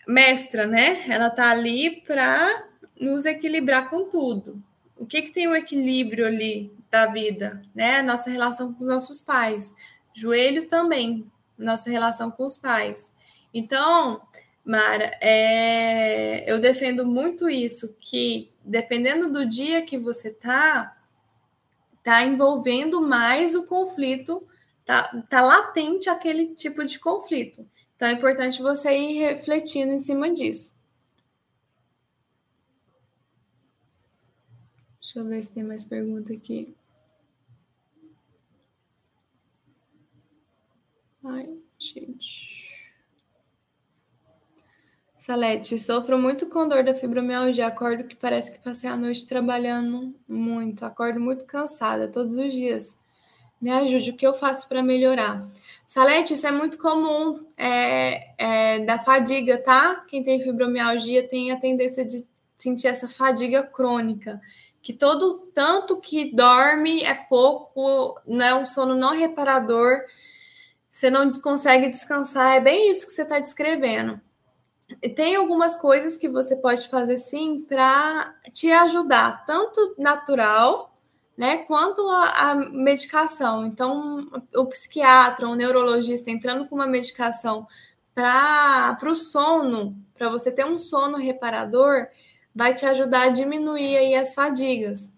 [0.08, 1.04] mestra, né?
[1.08, 2.68] Ela tá ali para
[3.00, 4.64] nos equilibrar com tudo.
[4.98, 8.02] O que que tem o equilíbrio ali da vida, né?
[8.02, 9.76] Nossa relação com os nossos pais.
[10.14, 13.14] Joelho também, nossa relação com os pais.
[13.54, 14.22] Então,
[14.66, 20.96] Mara, é, eu defendo muito isso, que dependendo do dia que você tá,
[22.04, 24.48] tá envolvendo mais o conflito,
[24.86, 27.68] tá, tá latente aquele tipo de conflito.
[27.96, 30.78] Então é importante você ir refletindo em cima disso.
[35.02, 36.76] Deixa eu ver se tem mais pergunta aqui.
[41.24, 42.59] Ai, gente.
[45.30, 47.68] Salete, sofro muito com dor da fibromialgia.
[47.68, 50.84] Acordo que parece que passei a noite trabalhando muito.
[50.84, 53.00] Acordo muito cansada todos os dias.
[53.62, 55.48] Me ajude, o que eu faço para melhorar?
[55.86, 60.04] Salete, isso é muito comum é, é, da fadiga, tá?
[60.08, 62.26] Quem tem fibromialgia tem a tendência de
[62.58, 64.42] sentir essa fadiga crônica,
[64.82, 70.00] que todo tanto que dorme é pouco, né, um sono não reparador,
[70.90, 74.20] você não consegue descansar, é bem isso que você está descrevendo.
[75.16, 80.98] Tem algumas coisas que você pode fazer sim para te ajudar, tanto natural,
[81.38, 83.66] né, quanto a, a, medicação.
[83.66, 87.66] Então, o psiquiatra, o neurologista entrando com uma medicação
[88.14, 92.08] para o sono, para você ter um sono reparador,
[92.54, 95.14] vai te ajudar a diminuir aí as fadigas.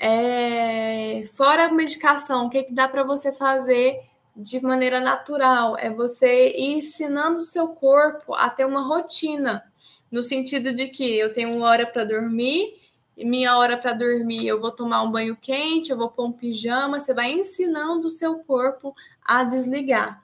[0.00, 4.07] É, fora a medicação, o que, que dá para você fazer
[4.38, 5.76] de maneira natural?
[5.76, 9.64] É você ir ensinando o seu corpo a ter uma rotina,
[10.10, 12.78] no sentido de que eu tenho uma hora para dormir,
[13.16, 17.00] minha hora para dormir eu vou tomar um banho quente, eu vou pôr um pijama,
[17.00, 20.22] você vai ensinando o seu corpo a desligar,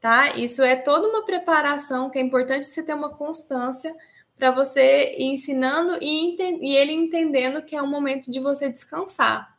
[0.00, 0.36] tá?
[0.36, 3.94] Isso é toda uma preparação que é importante você ter uma constância
[4.36, 9.54] para você ir ensinando e, e, ele entendendo que é um momento de você descansar.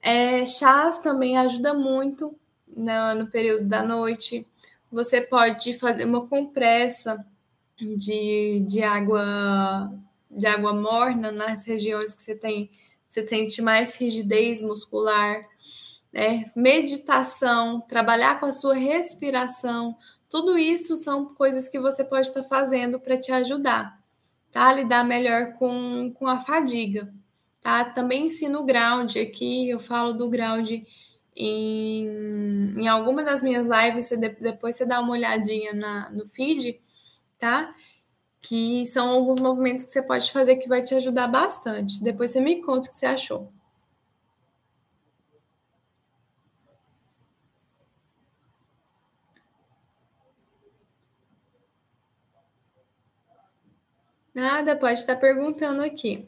[0.00, 2.34] É, chás também ajuda muito
[2.78, 4.46] no, no período da noite.
[4.90, 7.24] Você pode fazer uma compressa
[7.78, 9.92] de, de água
[10.30, 12.70] de água morna nas regiões que você tem
[13.08, 15.42] você sente mais rigidez muscular,
[16.12, 16.50] né?
[16.54, 19.96] Meditação, trabalhar com a sua respiração,
[20.28, 23.98] tudo isso são coisas que você pode estar fazendo para te ajudar
[24.50, 24.72] tá?
[24.72, 27.12] Lidar melhor com, com a fadiga,
[27.60, 27.84] tá?
[27.84, 30.70] Também ensino ground aqui, eu falo do ground
[31.38, 32.06] em,
[32.82, 36.80] em alguma das minhas lives, você, depois você dá uma olhadinha na, no feed,
[37.38, 37.74] tá?
[38.42, 42.02] Que são alguns movimentos que você pode fazer que vai te ajudar bastante.
[42.04, 43.52] Depois você me conta o que você achou.
[54.34, 56.26] Nada, pode estar perguntando aqui.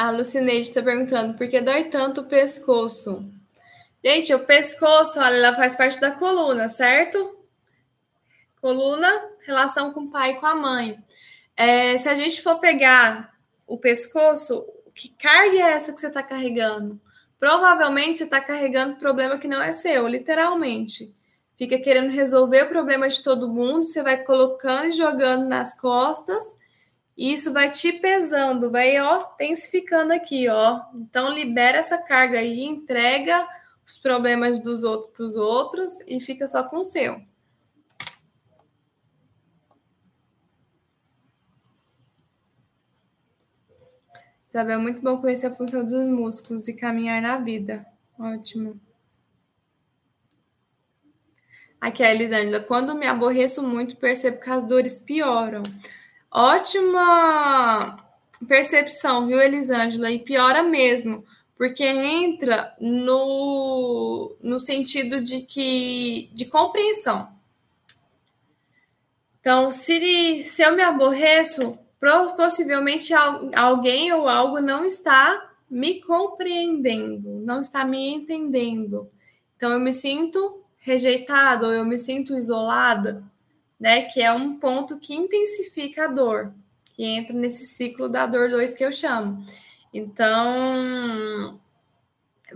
[0.00, 3.22] A Lucineide está perguntando por que dói tanto o pescoço.
[4.02, 7.38] Gente, o pescoço, olha, ela faz parte da coluna, certo?
[8.62, 9.10] Coluna,
[9.46, 10.98] relação com o pai e com a mãe.
[11.54, 13.34] É, se a gente for pegar
[13.66, 16.98] o pescoço, que carga é essa que você está carregando?
[17.38, 21.14] Provavelmente você está carregando problema que não é seu, literalmente
[21.60, 26.56] fica querendo resolver o problema de todo mundo, você vai colocando e jogando nas costas,
[27.20, 29.26] e isso vai te pesando, vai, ó,
[30.14, 30.80] aqui, ó.
[30.94, 33.46] Então libera essa carga aí, entrega
[33.86, 37.20] os problemas dos outros para os outros e fica só com o seu.
[44.48, 47.84] Isabel, muito bom conhecer a função dos músculos e caminhar na vida.
[48.18, 48.80] Ótimo.
[51.78, 52.60] Aqui é a Elisângela.
[52.60, 55.62] Quando me aborreço muito, percebo que as dores pioram.
[56.30, 58.04] Ótima
[58.46, 60.10] percepção, viu, Elisângela?
[60.10, 61.24] E piora mesmo,
[61.56, 67.28] porque entra no, no sentido de que de compreensão.
[69.40, 71.78] Então, se, se eu me aborreço,
[72.36, 73.12] possivelmente
[73.56, 79.10] alguém ou algo não está me compreendendo, não está me entendendo.
[79.56, 83.22] Então, eu me sinto rejeitado eu me sinto isolada,
[83.80, 84.02] né?
[84.02, 86.52] Que é um ponto que intensifica a dor,
[86.92, 89.42] que entra nesse ciclo da dor 2 que eu chamo.
[89.92, 91.58] Então,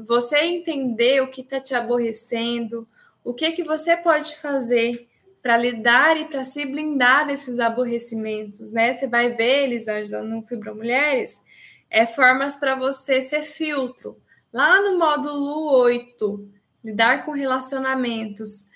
[0.07, 2.87] você entender o que está te aborrecendo,
[3.25, 5.09] o que que você pode fazer
[5.43, 8.93] para lidar e para se blindar desses aborrecimentos, né?
[8.95, 11.43] Você vai ver, Elisângela, no Fibromulheres,
[11.91, 14.17] é formas para você ser filtro.
[14.53, 16.49] Lá no módulo 8,
[16.83, 18.67] lidar com relacionamentos.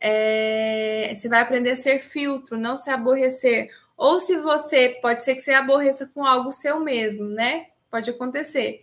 [0.00, 3.70] É, você vai aprender a ser filtro, não se aborrecer.
[3.96, 7.66] Ou se você, pode ser que você aborreça com algo seu mesmo, né?
[7.90, 8.82] Pode acontecer.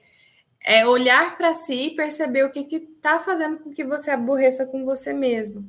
[0.59, 4.83] É olhar para si e perceber o que está fazendo com que você aborreça com
[4.83, 5.65] você mesmo.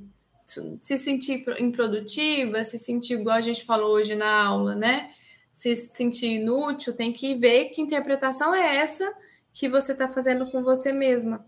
[0.79, 5.11] Se sentir improdutiva, se sentir igual a gente falou hoje na aula, né?
[5.53, 9.13] Se sentir inútil, tem que ver que interpretação é essa
[9.53, 11.45] que você está fazendo com você mesma.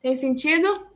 [0.00, 0.91] Tem sentido?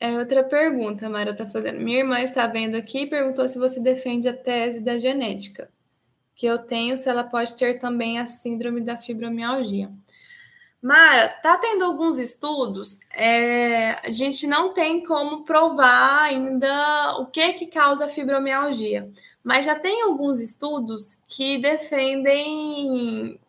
[0.00, 1.80] É outra pergunta, a Mara está fazendo.
[1.80, 5.68] Minha irmã está vendo aqui e perguntou se você defende a tese da genética
[6.38, 9.90] que eu tenho, se ela pode ter também a síndrome da fibromialgia.
[10.80, 17.54] Mara, tá tendo alguns estudos, é, a gente não tem como provar ainda o que
[17.54, 19.10] que causa fibromialgia,
[19.42, 23.40] mas já tem alguns estudos que defendem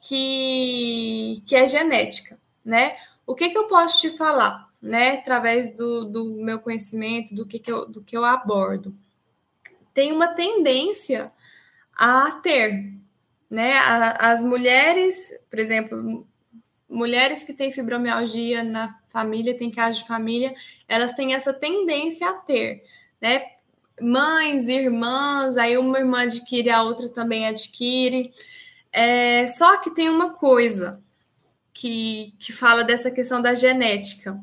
[0.00, 2.96] que, que é genética, né?
[3.26, 5.18] O que, que eu posso te falar, né?
[5.18, 8.94] Através do, do meu conhecimento, do que, que, eu, do que eu abordo.
[9.92, 11.32] Tem uma tendência
[11.94, 12.92] a ter,
[13.50, 13.76] né?
[14.18, 16.26] As mulheres, por exemplo,
[16.88, 20.54] mulheres que têm fibromialgia na família, têm caso de família,
[20.88, 22.84] elas têm essa tendência a ter,
[23.20, 23.42] né?
[24.00, 28.32] Mães, irmãs, aí uma irmã adquire, a outra também adquire.
[28.92, 31.02] É, só que tem uma coisa
[31.72, 34.40] que, que fala dessa questão da genética,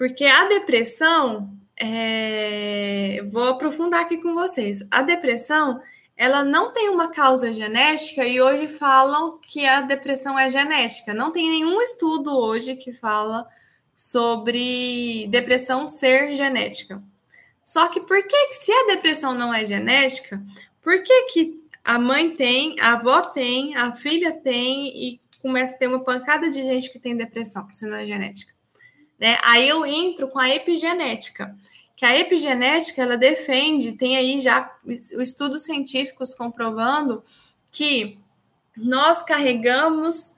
[0.00, 5.78] porque a depressão, é, vou aprofundar aqui com vocês, a depressão
[6.16, 11.12] ela não tem uma causa genética e hoje falam que a depressão é genética.
[11.12, 13.46] Não tem nenhum estudo hoje que fala
[13.94, 17.02] sobre depressão ser genética.
[17.62, 20.42] Só que por que, se a depressão não é genética,
[20.80, 25.78] por que, que a mãe tem, a avó tem, a filha tem e começa a
[25.78, 28.58] ter uma pancada de gente que tem depressão, se não é genética?
[29.20, 29.38] Né?
[29.42, 31.54] Aí eu entro com a epigenética
[32.00, 37.22] que a epigenética ela defende, tem aí já estudos científicos comprovando
[37.70, 38.18] que
[38.74, 40.34] nós carregamos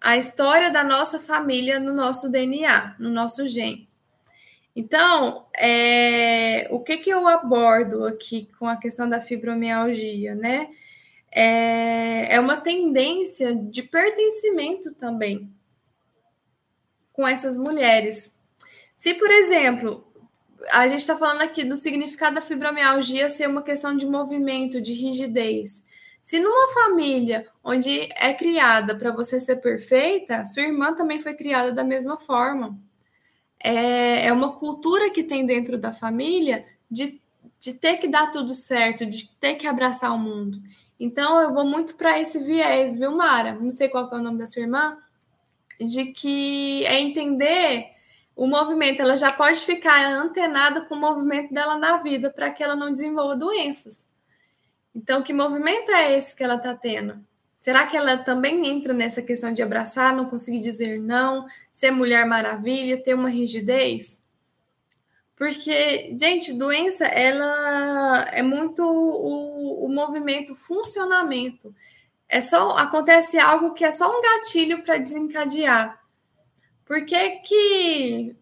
[0.00, 3.86] a história da nossa família no nosso DNA, no nosso gene.
[4.74, 10.70] Então, é, o que, que eu abordo aqui com a questão da fibromialgia, né?
[11.30, 15.54] É, é uma tendência de pertencimento também
[17.16, 18.36] com essas mulheres.
[18.94, 20.06] Se, por exemplo,
[20.70, 24.92] a gente está falando aqui do significado da fibromialgia ser uma questão de movimento, de
[24.92, 25.82] rigidez.
[26.22, 31.72] Se numa família onde é criada para você ser perfeita, sua irmã também foi criada
[31.72, 32.78] da mesma forma.
[33.58, 37.22] É, é uma cultura que tem dentro da família de,
[37.58, 40.60] de ter que dar tudo certo, de ter que abraçar o mundo.
[40.98, 43.54] Então eu vou muito para esse viés, viu, Mara?
[43.54, 44.98] Não sei qual é o nome da sua irmã,
[45.80, 47.90] de que é entender
[48.34, 52.62] o movimento, ela já pode ficar antenada com o movimento dela na vida para que
[52.62, 54.06] ela não desenvolva doenças.
[54.94, 57.18] Então, que movimento é esse que ela está tendo?
[57.56, 62.26] Será que ela também entra nessa questão de abraçar, não conseguir dizer não, ser mulher
[62.26, 64.22] maravilha, ter uma rigidez?
[65.34, 71.74] Porque, gente, doença, ela é muito o, o movimento, o funcionamento.
[72.28, 76.00] É só acontece algo que é só um gatilho para desencadear.
[76.84, 78.36] Por que que,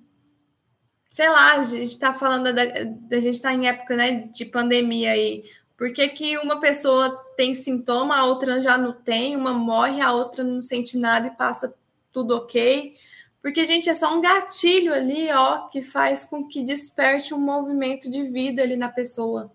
[1.11, 5.13] sei lá, a gente está falando da, da gente está em época né, de pandemia
[5.13, 5.45] aí.
[5.77, 10.13] Por que, que uma pessoa tem sintoma, a outra já não tem, uma morre, a
[10.13, 11.75] outra não sente nada e passa
[12.13, 12.95] tudo ok?
[13.43, 18.09] Porque, gente, é só um gatilho ali, ó, que faz com que desperte um movimento
[18.09, 19.53] de vida ali na pessoa.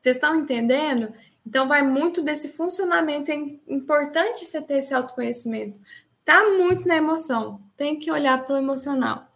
[0.00, 1.12] Vocês estão entendendo?
[1.48, 3.30] Então, vai muito desse funcionamento.
[3.30, 3.34] É
[3.66, 5.80] importante você ter esse autoconhecimento.
[6.22, 7.58] Tá muito na emoção.
[7.74, 9.26] Tem que olhar para o emocional.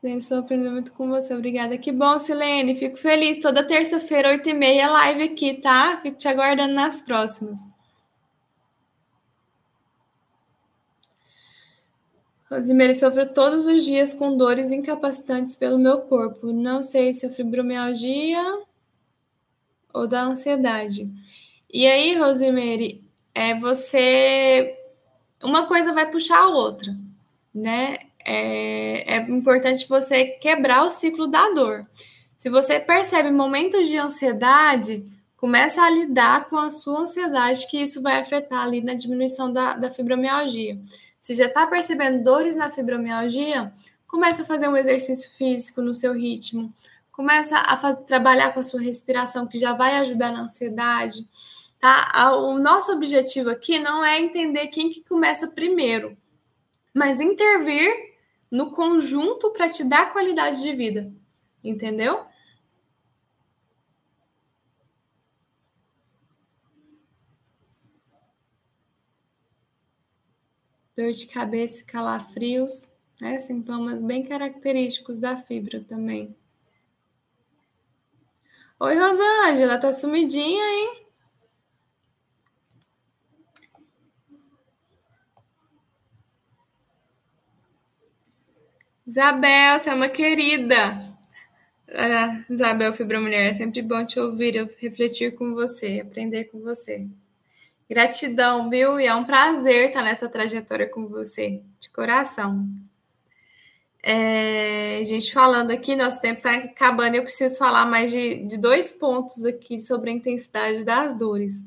[0.00, 1.32] Silene, estou aprendendo muito com você.
[1.32, 1.78] Obrigada.
[1.78, 2.74] Que bom, Silene.
[2.74, 3.38] Fico feliz.
[3.38, 6.00] Toda terça-feira, 8h30, live aqui, tá?
[6.02, 7.60] Fico te aguardando nas próximas.
[12.50, 16.52] Rosimeire, sofro todos os dias com dores incapacitantes pelo meu corpo.
[16.52, 18.62] Não sei se é fibromialgia
[19.92, 21.12] ou da ansiedade.
[21.72, 23.02] E aí, Rosemary,
[23.34, 24.78] é você.
[25.42, 26.96] Uma coisa vai puxar a outra,
[27.52, 27.98] né?
[28.24, 31.84] É, é importante você quebrar o ciclo da dor.
[32.36, 35.04] Se você percebe momentos de ansiedade,
[35.36, 39.74] começa a lidar com a sua ansiedade, que isso vai afetar ali na diminuição da,
[39.74, 40.78] da fibromialgia.
[41.26, 43.72] Se já está percebendo dores na fibromialgia,
[44.06, 46.72] começa a fazer um exercício físico no seu ritmo,
[47.10, 51.26] começa a trabalhar com a sua respiração, que já vai ajudar na ansiedade.
[51.80, 52.30] Tá?
[52.32, 56.16] O nosso objetivo aqui não é entender quem que começa primeiro,
[56.94, 57.90] mas intervir
[58.48, 61.12] no conjunto para te dar qualidade de vida.
[61.64, 62.24] Entendeu?
[70.96, 72.90] Dor de cabeça, calafrios,
[73.20, 73.38] né?
[73.38, 76.34] Sintomas bem característicos da fibra também.
[78.80, 81.06] Oi, Rosângela, tá sumidinha, hein?
[89.06, 90.98] Isabel, você é uma querida.
[91.88, 97.06] Ah, Isabel Fibromulher, é sempre bom te ouvir, refletir com você, aprender com você.
[97.88, 98.98] Gratidão, viu?
[98.98, 102.68] E é um prazer estar nessa trajetória com você, de coração.
[104.02, 108.92] É, gente, falando aqui, nosso tempo está acabando, eu preciso falar mais de, de dois
[108.92, 111.66] pontos aqui sobre a intensidade das dores.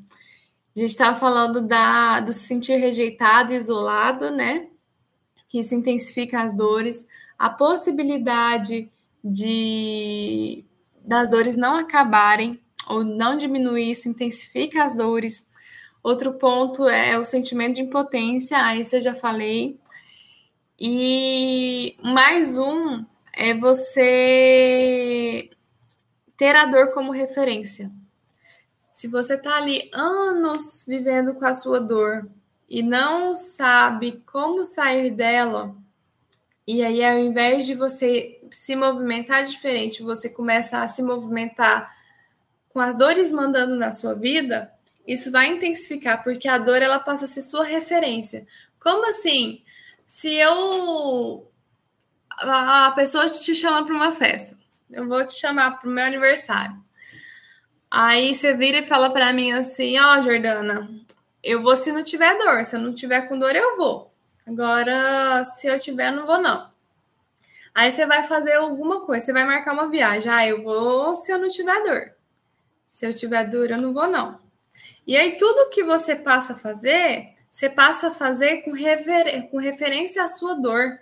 [0.74, 4.68] A gente estava falando da, do se sentir rejeitado, isolado, né?
[5.48, 7.06] Que isso intensifica as dores.
[7.38, 8.90] A possibilidade
[9.22, 10.64] de
[11.04, 15.49] das dores não acabarem ou não diminuir, isso intensifica as dores.
[16.02, 19.78] Outro ponto é o sentimento de impotência, aí você já falei.
[20.78, 25.50] E mais um é você
[26.36, 27.90] ter a dor como referência.
[28.90, 32.26] Se você está ali anos vivendo com a sua dor
[32.66, 35.74] e não sabe como sair dela,
[36.66, 41.94] e aí ao invés de você se movimentar diferente, você começa a se movimentar
[42.70, 44.72] com as dores mandando na sua vida,
[45.06, 48.46] isso vai intensificar, porque a dor ela passa a ser sua referência.
[48.78, 49.62] Como assim?
[50.06, 51.50] Se eu.
[52.42, 54.56] A pessoa te chama para uma festa,
[54.90, 56.82] eu vou te chamar para o meu aniversário.
[57.90, 60.88] Aí você vira e fala para mim assim: Ó, oh, Jordana,
[61.42, 62.64] eu vou se não tiver dor.
[62.64, 64.12] Se eu não tiver com dor, eu vou.
[64.46, 66.70] Agora, se eu tiver, não vou, não.
[67.74, 70.32] Aí você vai fazer alguma coisa, você vai marcar uma viagem.
[70.32, 72.12] Ah, eu vou se eu não tiver dor.
[72.86, 74.39] Se eu tiver dor, eu não vou, não.
[75.10, 78.70] E aí, tudo que você passa a fazer você passa a fazer com,
[79.50, 81.00] com referência à sua dor.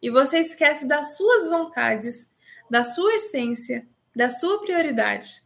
[0.00, 2.30] E você esquece das suas vontades,
[2.70, 3.84] da sua essência,
[4.14, 5.42] da sua prioridade.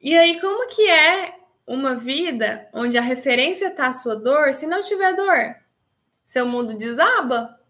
[0.00, 1.34] E aí, como que é
[1.66, 5.56] uma vida onde a referência está a sua dor se não tiver dor?
[6.24, 7.60] Seu mundo desaba?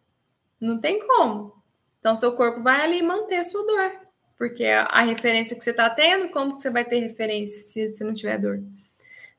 [0.60, 1.60] Não tem como.
[1.98, 4.00] Então, seu corpo vai ali manter sua dor.
[4.38, 8.04] Porque a referência que você está tendo, como que você vai ter referência se, se
[8.04, 8.62] não tiver dor?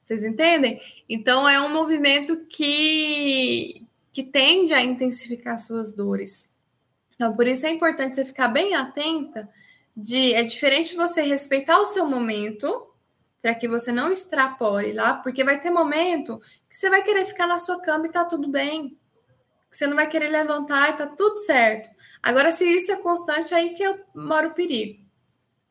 [0.03, 0.81] Vocês entendem?
[1.07, 6.51] Então é um movimento que, que tende a intensificar suas dores.
[7.15, 9.47] Então, por isso é importante você ficar bem atenta
[9.95, 12.87] de é diferente você respeitar o seu momento
[13.41, 16.39] para que você não extrapole lá, porque vai ter momento
[16.69, 18.97] que você vai querer ficar na sua cama e tá tudo bem.
[19.69, 21.89] Que você não vai querer levantar e tá tudo certo.
[22.21, 23.83] Agora, se isso é constante, aí que
[24.15, 25.03] mora o perigo,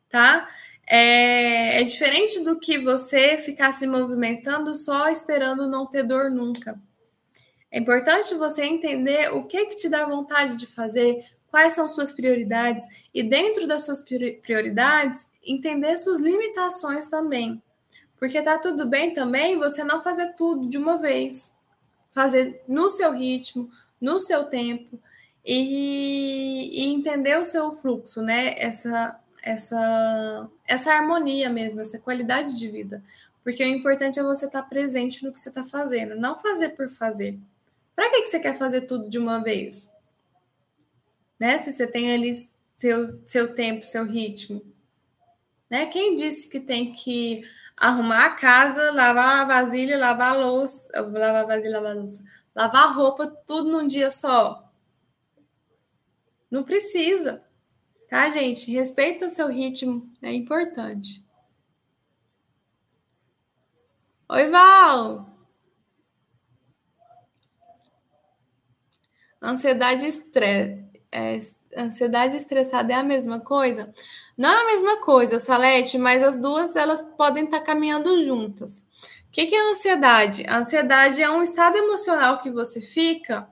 [0.09, 0.47] tá?
[0.85, 6.79] É, é diferente do que você ficar se movimentando só esperando não ter dor nunca.
[7.71, 12.13] É importante você entender o que que te dá vontade de fazer, quais são suas
[12.13, 14.01] prioridades e dentro das suas
[14.41, 17.61] prioridades entender suas limitações também.
[18.17, 21.53] Porque tá tudo bem também você não fazer tudo de uma vez.
[22.11, 23.69] Fazer no seu ritmo,
[23.99, 24.99] no seu tempo
[25.43, 28.53] e, e entender o seu fluxo, né?
[28.57, 33.03] Essa essa, essa harmonia mesmo, essa qualidade de vida.
[33.43, 36.87] Porque o importante é você estar presente no que você está fazendo, não fazer por
[36.87, 37.37] fazer.
[37.93, 39.91] Para que, que você quer fazer tudo de uma vez?
[41.37, 41.57] Né?
[41.57, 42.33] Se você tem ali
[42.73, 44.63] seu, seu tempo, seu ritmo.
[45.69, 45.87] Né?
[45.87, 47.43] Quem disse que tem que
[47.75, 52.23] arrumar a casa, lavar a vasilha, lavar a louça, lavar a vasilha, lavar a louça,
[52.55, 54.71] lavar a roupa, tudo num dia só?
[56.49, 57.43] Não precisa.
[58.13, 58.71] Tá, gente?
[58.71, 61.25] Respeita o seu ritmo, é importante.
[64.29, 65.35] Oi, Val!
[69.41, 70.85] Ansiedade estresse.
[71.11, 71.39] É,
[71.75, 73.91] ansiedade estressada é a mesma coisa?
[74.37, 78.81] Não é a mesma coisa, Salete, mas as duas elas podem estar caminhando juntas.
[79.27, 80.45] O que, que é ansiedade?
[80.47, 83.49] A ansiedade é um estado emocional que você fica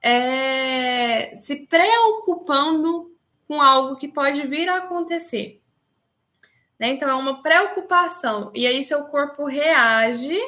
[0.00, 3.13] é, se preocupando
[3.46, 5.60] com algo que pode vir a acontecer.
[6.78, 6.88] Né?
[6.88, 8.50] Então, é uma preocupação.
[8.54, 10.38] E aí, seu corpo reage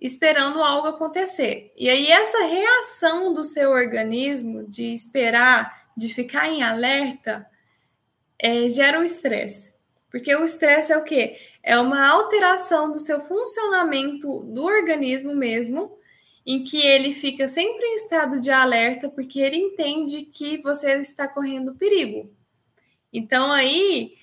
[0.00, 1.72] esperando algo acontecer.
[1.76, 7.46] E aí, essa reação do seu organismo de esperar, de ficar em alerta,
[8.38, 9.74] é, gera o estresse.
[10.10, 11.36] Porque o estresse é o quê?
[11.62, 15.98] É uma alteração do seu funcionamento do organismo mesmo,
[16.46, 21.26] em que ele fica sempre em estado de alerta, porque ele entende que você está
[21.26, 22.30] correndo perigo.
[23.12, 24.14] Então aí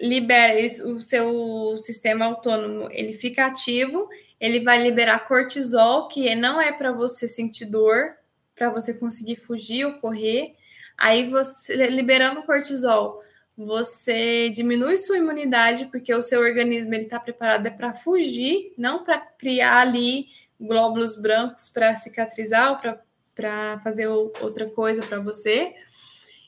[0.00, 4.08] libera o seu sistema autônomo, ele fica ativo,
[4.38, 8.14] ele vai liberar cortisol, que não é para você sentir dor,
[8.54, 10.54] para você conseguir fugir ou correr.
[10.96, 13.22] Aí você liberando cortisol,
[13.56, 19.02] você diminui sua imunidade, porque o seu organismo ele está preparado é para fugir, não
[19.02, 20.26] para criar ali
[20.60, 22.98] glóbulos brancos para cicatrizar ou
[23.34, 25.74] para fazer outra coisa para você.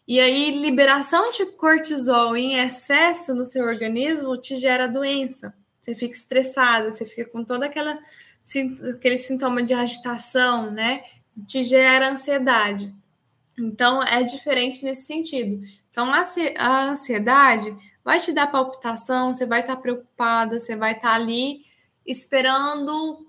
[0.06, 5.54] E aí, liberação de cortisol em excesso no seu organismo te gera doença.
[5.80, 7.98] Você fica estressada, você fica com toda aquela
[8.94, 11.02] aquele sintoma de agitação, né?
[11.46, 12.94] Te gera ansiedade.
[13.58, 15.62] Então, é diferente nesse sentido.
[15.90, 16.10] Então,
[16.56, 21.60] a ansiedade vai te dar palpitação, você vai estar preocupada, você vai estar ali
[22.06, 23.27] esperando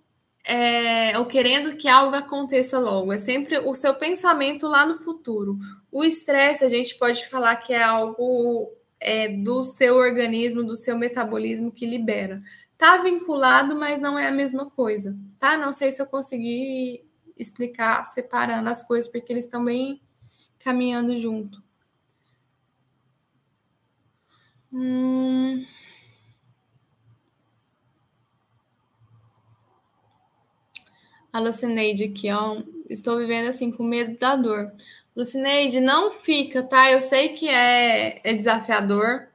[0.50, 3.14] é, ou querendo que algo aconteça logo.
[3.14, 5.60] É sempre o seu pensamento lá no futuro.
[5.92, 10.98] O estresse, a gente pode falar que é algo é, do seu organismo, do seu
[10.98, 12.42] metabolismo que libera.
[12.76, 15.56] Tá vinculado, mas não é a mesma coisa, tá?
[15.56, 17.06] Não sei se eu consegui
[17.38, 20.02] explicar separando as coisas, porque eles estão bem
[20.58, 21.62] caminhando junto.
[24.74, 25.64] Hum...
[31.32, 32.62] A Lucineide aqui, ó.
[32.90, 34.72] Estou vivendo assim com medo da dor.
[35.16, 36.92] Lucineide, não fica, tá?
[36.92, 39.28] Eu sei que é, é desafiador,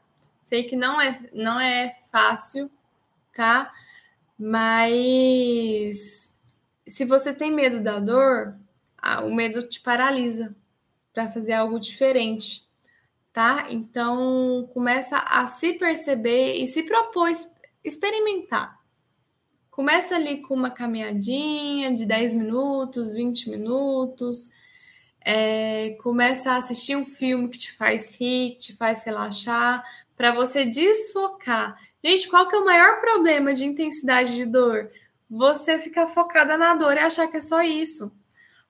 [0.43, 2.71] sei que não é, não é fácil,
[3.35, 3.73] tá?
[4.39, 6.33] Mas
[6.87, 8.57] se você tem medo da dor,
[9.25, 10.55] o medo te paralisa
[11.13, 12.67] para fazer algo diferente,
[13.33, 13.67] tá?
[13.71, 17.31] Então começa a se perceber e se propor
[17.85, 18.84] experimentar.
[19.75, 24.53] Começa ali com uma caminhadinha de 10 minutos, 20 minutos.
[25.21, 29.83] É, começa a assistir um filme que te faz rir, que te faz relaxar,
[30.17, 31.77] para você desfocar.
[32.05, 34.93] Gente, qual que é o maior problema de intensidade de dor?
[35.29, 38.13] Você ficar focada na dor e achar que é só isso.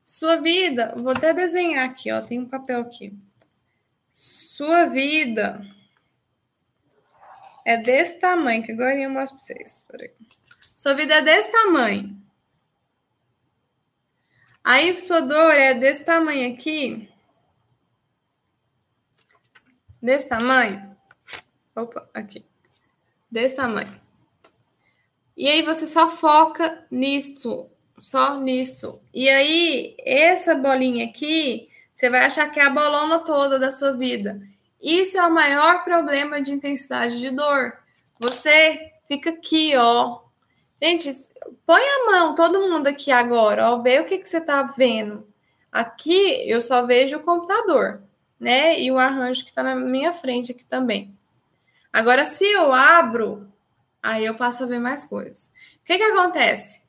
[0.06, 3.12] Sua vida, vou até desenhar aqui, ó, tem um papel aqui.
[4.14, 5.60] Sua vida
[7.62, 9.84] é desse tamanho, que agora eu mostro para vocês.
[9.86, 10.10] Peraí.
[10.84, 12.14] Sua vida é desse tamanho.
[14.62, 17.08] Aí sua dor é desse tamanho aqui.
[20.02, 20.94] Desse tamanho.
[21.74, 22.44] Opa, aqui.
[23.30, 23.98] Desse tamanho.
[25.34, 29.02] E aí você só foca nisso, só nisso.
[29.14, 33.96] E aí essa bolinha aqui, você vai achar que é a bolona toda da sua
[33.96, 34.38] vida.
[34.82, 37.72] Isso é o maior problema de intensidade de dor.
[38.20, 40.23] Você fica aqui, ó,
[40.84, 41.10] Gente,
[41.64, 45.26] põe a mão, todo mundo aqui agora, ó, vê o que, que você tá vendo.
[45.72, 48.02] Aqui eu só vejo o computador,
[48.38, 48.78] né?
[48.78, 51.16] E o arranjo que está na minha frente aqui também.
[51.90, 53.50] Agora, se eu abro,
[54.02, 55.50] aí eu passo a ver mais coisas.
[55.80, 56.82] O que, que acontece?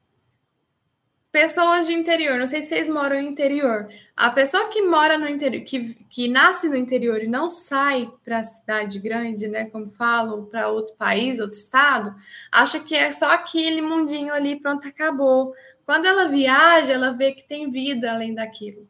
[1.36, 3.90] Pessoas de interior, não sei se vocês moram no interior.
[4.16, 8.38] A pessoa que mora no interior, que, que nasce no interior e não sai para
[8.38, 12.16] a cidade grande, né, como falam, para outro país, outro estado,
[12.50, 15.54] acha que é só aquele mundinho ali, pronto, acabou.
[15.86, 18.88] Quando ela viaja, ela vê que tem vida além daquilo.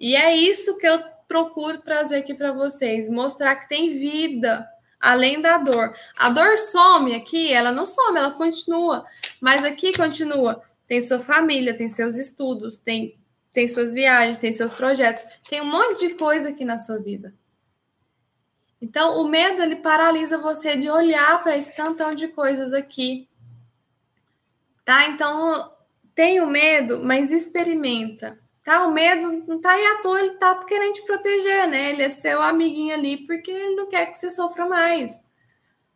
[0.00, 0.98] E é isso que eu
[1.28, 4.66] procuro trazer aqui para vocês, mostrar que tem vida
[4.98, 5.94] além da dor.
[6.16, 9.04] A dor some aqui, ela não some, ela continua,
[9.42, 13.18] mas aqui continua tem sua família, tem seus estudos, tem,
[13.52, 17.34] tem suas viagens, tem seus projetos, tem um monte de coisa aqui na sua vida.
[18.80, 23.28] Então, o medo ele paralisa você de olhar para esse tantão de coisas aqui.
[24.84, 25.08] Tá?
[25.08, 25.72] Então,
[26.14, 28.38] tem o medo, mas experimenta.
[28.62, 28.86] Tá?
[28.86, 31.90] O medo não tá aí à toa, ele tá querendo te proteger, né?
[31.90, 35.20] Ele é seu amiguinho ali porque ele não quer que você sofra mais.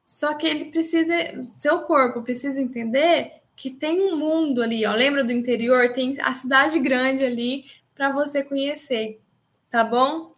[0.06, 4.94] Só que ele precisa, seu corpo precisa entender que tem um mundo ali, ó.
[4.94, 5.92] Lembra do interior?
[5.92, 9.20] Tem a cidade grande ali para você conhecer,
[9.68, 10.34] tá bom?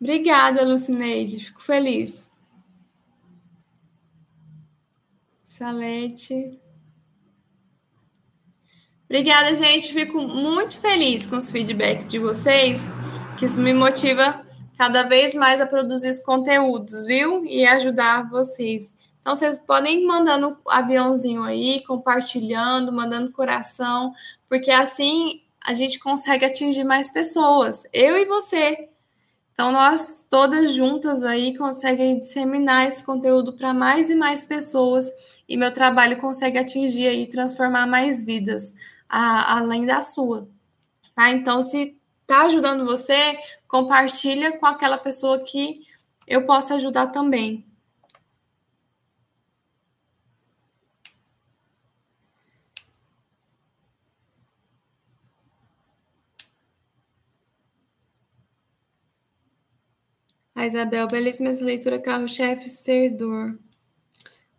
[0.00, 1.44] Obrigada, Lucineide.
[1.44, 2.28] Fico feliz.
[5.44, 6.58] Salete.
[9.04, 9.92] Obrigada, gente.
[9.92, 12.90] Fico muito feliz com os feedbacks de vocês,
[13.38, 14.44] que isso me motiva
[14.76, 17.44] cada vez mais a produzir os conteúdos, viu?
[17.44, 18.94] E ajudar vocês.
[19.20, 24.12] Então, vocês podem ir mandando aviãozinho aí, compartilhando, mandando coração,
[24.48, 28.88] porque assim a gente consegue atingir mais pessoas, eu e você.
[29.52, 35.10] Então, nós todas juntas aí conseguem disseminar esse conteúdo para mais e mais pessoas
[35.48, 38.74] e meu trabalho consegue atingir e transformar mais vidas,
[39.08, 40.48] a, além da sua.
[41.14, 41.30] Tá?
[41.30, 41.95] Então, se
[42.26, 45.86] tá ajudando você, compartilha com aquela pessoa que
[46.26, 47.64] eu possa ajudar também.
[60.54, 63.58] A Isabel, belíssima essa leitura, carro-chefe, ser dor.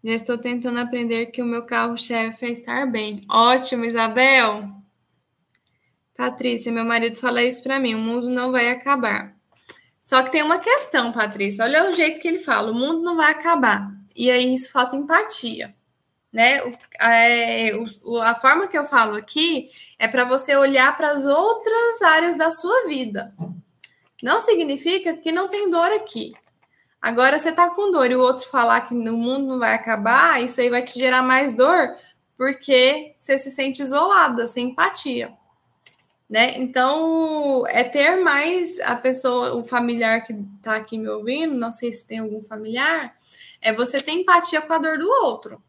[0.04, 3.22] Já estou tentando aprender que o meu carro-chefe é estar bem.
[3.28, 4.77] Ótimo, Isabel!
[6.18, 9.36] Patrícia, meu marido fala isso para mim: o mundo não vai acabar.
[10.02, 11.64] Só que tem uma questão, Patrícia.
[11.64, 13.92] Olha o jeito que ele fala: o mundo não vai acabar.
[14.16, 15.76] E aí isso falta empatia,
[16.34, 16.60] né?
[17.00, 17.72] É,
[18.24, 19.68] a forma que eu falo aqui
[20.00, 23.32] é para você olhar para as outras áreas da sua vida.
[24.24, 26.34] Não significa que não tem dor aqui.
[27.00, 30.44] Agora, você tá com dor e o outro falar que o mundo não vai acabar,
[30.44, 31.96] isso aí vai te gerar mais dor,
[32.36, 35.32] porque você se sente isolada, sem empatia.
[36.30, 36.58] Né?
[36.58, 41.94] Então, é ter mais a pessoa, o familiar que está aqui me ouvindo, não sei
[41.94, 43.16] se tem algum familiar,
[43.62, 45.64] é você ter empatia com a dor do outro.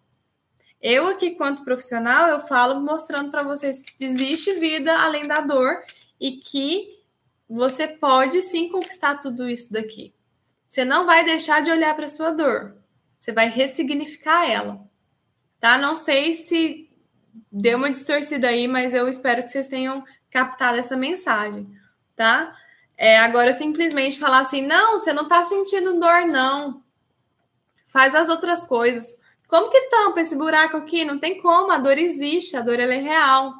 [0.81, 5.81] Eu aqui, quanto profissional, eu falo mostrando para vocês que existe vida além da dor
[6.21, 6.99] e que
[7.49, 10.15] você pode sim conquistar tudo isso daqui.
[10.67, 12.77] Você não vai deixar de olhar para sua dor.
[13.19, 14.81] Você vai ressignificar ela.
[15.59, 15.79] Tá?
[15.79, 16.89] Não sei se
[17.51, 21.69] deu uma distorcida aí, mas eu espero que vocês tenham captado essa mensagem,
[22.17, 22.57] tá?
[22.97, 26.83] É, agora, simplesmente falar assim, não, você não tá sentindo dor, não.
[27.87, 29.17] Faz as outras coisas.
[29.47, 31.05] Como que tampa esse buraco aqui?
[31.05, 33.55] Não tem como, a dor existe, a dor ela é real.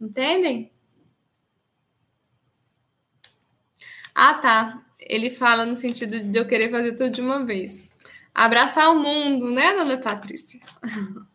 [0.00, 0.72] Entendem?
[4.14, 7.90] Ah, tá ele fala no sentido de eu querer fazer tudo de uma vez.
[8.34, 10.60] Abraçar o mundo, né, dona Patrícia?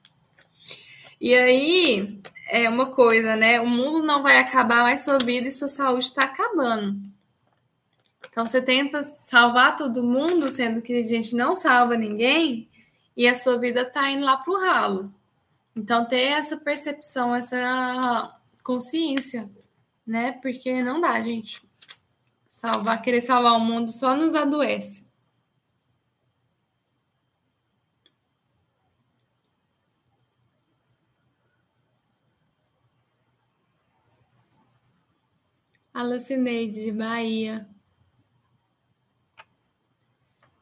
[1.20, 2.20] e aí,
[2.54, 3.60] é uma coisa, né?
[3.60, 7.02] O mundo não vai acabar, mas sua vida e sua saúde está acabando.
[8.30, 12.70] Então você tenta salvar todo mundo, sendo que a gente não salva ninguém,
[13.18, 15.12] e a sua vida está indo lá para o ralo.
[15.76, 19.50] Então ter essa percepção, essa consciência,
[20.06, 20.34] né?
[20.34, 21.60] Porque não dá, gente.
[22.48, 25.03] Salvar, querer salvar o mundo só nos adoece.
[35.94, 37.68] A Lucineide de Bahia.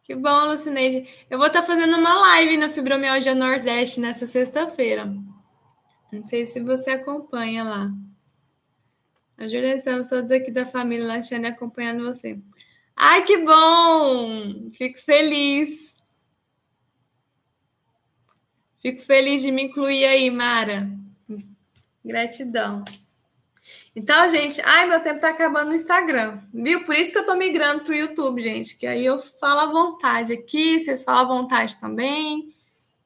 [0.04, 1.08] Que bom, Lucineide.
[1.30, 5.06] Eu vou estar tá fazendo uma live na Fibromialgia Nordeste nessa sexta-feira.
[6.12, 7.92] Não sei se você acompanha lá.
[9.38, 12.38] A Júlia, estamos todos aqui da família Lachane acompanhando você.
[12.96, 14.70] Ai, que bom!
[14.74, 15.96] Fico feliz.
[18.82, 20.90] Fico feliz de me incluir aí, Mara.
[22.04, 22.84] Gratidão.
[23.94, 26.86] Então, gente, ai, meu tempo tá acabando no Instagram, viu?
[26.86, 30.32] Por isso que eu tô migrando pro YouTube, gente, que aí eu falo à vontade
[30.32, 32.56] aqui, vocês falam à vontade também,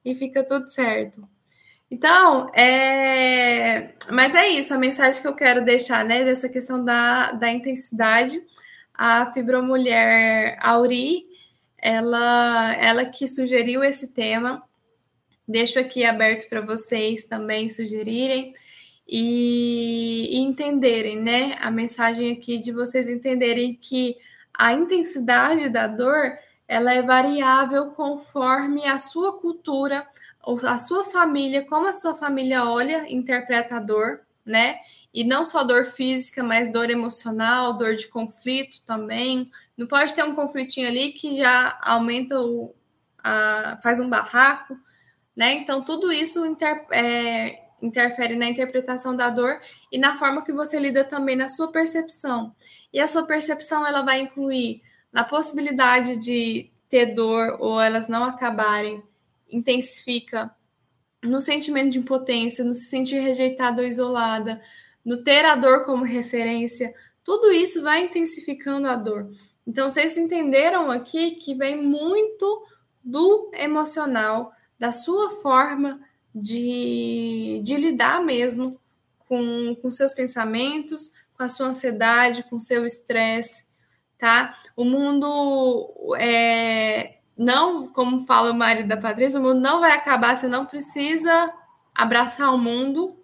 [0.04, 1.28] e fica tudo certo.
[1.90, 3.94] Então, é...
[4.12, 8.40] mas é isso, a mensagem que eu quero deixar, né, dessa questão da, da intensidade.
[8.94, 11.26] A fibromulher Auri,
[11.76, 14.62] ela, ela que sugeriu esse tema,
[15.46, 18.54] deixo aqui aberto para vocês também sugerirem
[19.08, 24.16] e, e entenderem, né, a mensagem aqui de vocês entenderem que
[24.52, 26.32] a intensidade da dor,
[26.66, 30.06] ela é variável conforme a sua cultura,
[30.64, 34.76] a sua família, como a sua família olha, interpreta a dor, né?
[35.12, 39.44] E não só dor física, mas dor emocional, dor de conflito também.
[39.76, 42.74] Não pode ter um conflitinho ali que já aumenta o.
[43.22, 44.78] A, faz um barraco,
[45.34, 45.54] né?
[45.54, 49.58] Então, tudo isso inter, é, interfere na interpretação da dor
[49.92, 52.54] e na forma que você lida também na sua percepção.
[52.92, 58.24] E a sua percepção ela vai incluir na possibilidade de ter dor ou elas não
[58.24, 59.02] acabarem
[59.50, 60.50] intensifica
[61.22, 64.60] no sentimento de impotência, no se sentir rejeitada ou isolada,
[65.04, 69.30] no ter a dor como referência, tudo isso vai intensificando a dor.
[69.66, 72.64] Então, vocês entenderam aqui que vem muito
[73.02, 76.00] do emocional, da sua forma
[76.36, 78.78] de, de lidar mesmo
[79.26, 83.64] com, com seus pensamentos, com a sua ansiedade, com seu estresse,
[84.18, 84.54] tá?
[84.76, 90.36] O mundo é, não, como fala o marido da Patrícia, o mundo não vai acabar,
[90.36, 91.52] você não precisa
[91.94, 93.16] abraçar o mundo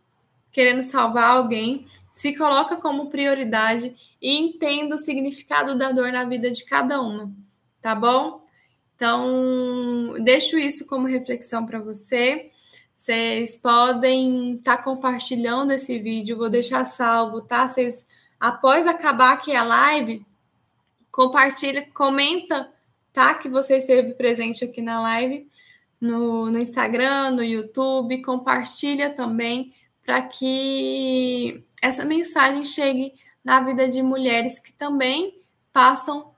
[0.51, 1.85] querendo salvar alguém.
[2.13, 7.31] Se coloca como prioridade e entenda o significado da dor na vida de cada uma,
[7.81, 8.43] tá bom?
[8.97, 12.52] Então, deixo isso como reflexão para você.
[13.03, 17.69] Vocês podem estar tá compartilhando esse vídeo, vou deixar salvo, tá?
[17.69, 18.07] Vocês,
[18.39, 20.25] após acabar aqui a live,
[21.11, 22.73] compartilha, comenta
[23.13, 23.35] tá?
[23.35, 25.51] Que você esteve presente aqui na live,
[26.01, 29.75] no, no Instagram, no YouTube, compartilha também
[30.07, 35.43] para que essa mensagem chegue na vida de mulheres que também
[35.73, 36.31] passam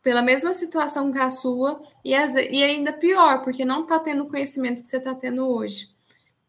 [0.00, 4.22] pela mesma situação que a sua e, as, e ainda pior, porque não está tendo
[4.22, 5.92] o conhecimento que você está tendo hoje.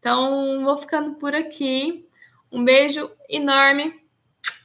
[0.06, 2.08] Então, vou ficando por aqui.
[2.52, 3.92] Um beijo enorme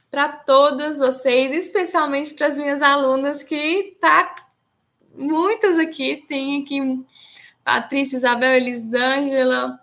[0.08, 4.36] para todas vocês, especialmente para as minhas alunas que tá
[5.12, 6.24] muitas aqui.
[6.28, 6.78] Tem aqui
[7.64, 9.80] Patrícia, Isabel, Elisângela,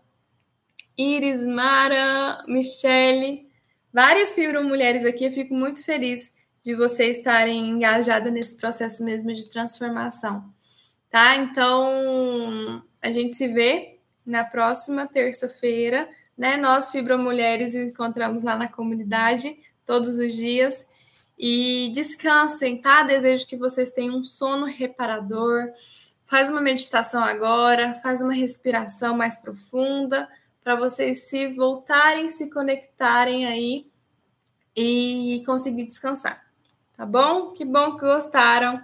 [0.97, 3.45] Iris, Mara, Michele,
[3.91, 5.25] várias fibromulheres aqui.
[5.25, 6.31] Eu fico muito feliz
[6.63, 10.53] de vocês estarem engajadas nesse processo mesmo de transformação,
[11.09, 11.35] tá?
[11.35, 13.98] Então, a gente se vê
[14.29, 16.07] na próxima terça-feira,
[16.37, 16.55] né?
[16.55, 20.87] Nós, fibromulheres, encontramos lá na comunidade todos os dias.
[21.37, 23.03] E descansem, tá?
[23.03, 25.71] Desejo que vocês tenham um sono reparador.
[26.25, 30.27] Faz uma meditação agora, faz uma respiração mais profunda
[30.63, 33.87] para vocês se voltarem, se conectarem aí
[34.75, 36.45] e conseguir descansar.
[36.95, 37.51] Tá bom?
[37.53, 38.79] Que bom que gostaram.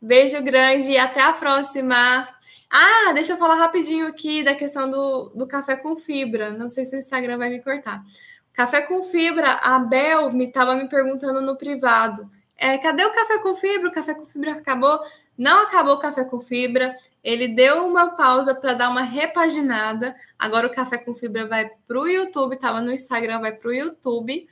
[0.00, 2.26] Beijo grande e até a próxima.
[2.70, 6.50] Ah, deixa eu falar rapidinho aqui da questão do, do café com fibra.
[6.50, 8.04] Não sei se o Instagram vai me cortar.
[8.52, 12.28] Café com fibra, a Bel me estava me perguntando no privado.
[12.56, 13.88] É, cadê o café com fibra?
[13.88, 15.00] O café com fibra acabou?
[15.38, 16.96] Não acabou o café com fibra.
[17.22, 20.12] Ele deu uma pausa para dar uma repaginada.
[20.36, 22.54] Agora o café com fibra vai para o YouTube.
[22.54, 24.48] Estava no Instagram, vai para o YouTube.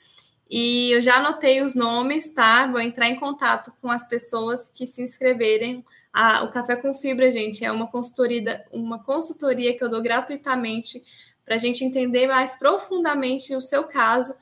[0.49, 2.69] E eu já anotei os nomes, tá?
[2.69, 5.85] Vou entrar em contato com as pessoas que se inscreverem.
[6.19, 11.03] Ah, o Café com Fibra, gente, é uma consultoria, uma consultoria que eu dou gratuitamente
[11.45, 14.35] para a gente entender mais profundamente o seu caso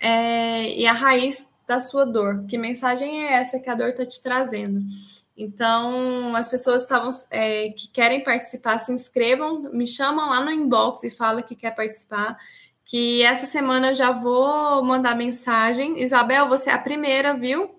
[0.00, 2.46] é, e a raiz da sua dor.
[2.46, 4.80] Que mensagem é essa que a dor está te trazendo?
[5.36, 6.86] Então, as pessoas
[7.28, 11.74] é, que querem participar, se inscrevam, me chamam lá no inbox e fala que quer
[11.74, 12.38] participar.
[12.84, 16.00] Que essa semana eu já vou mandar mensagem.
[16.00, 17.75] Isabel, você é a primeira, viu?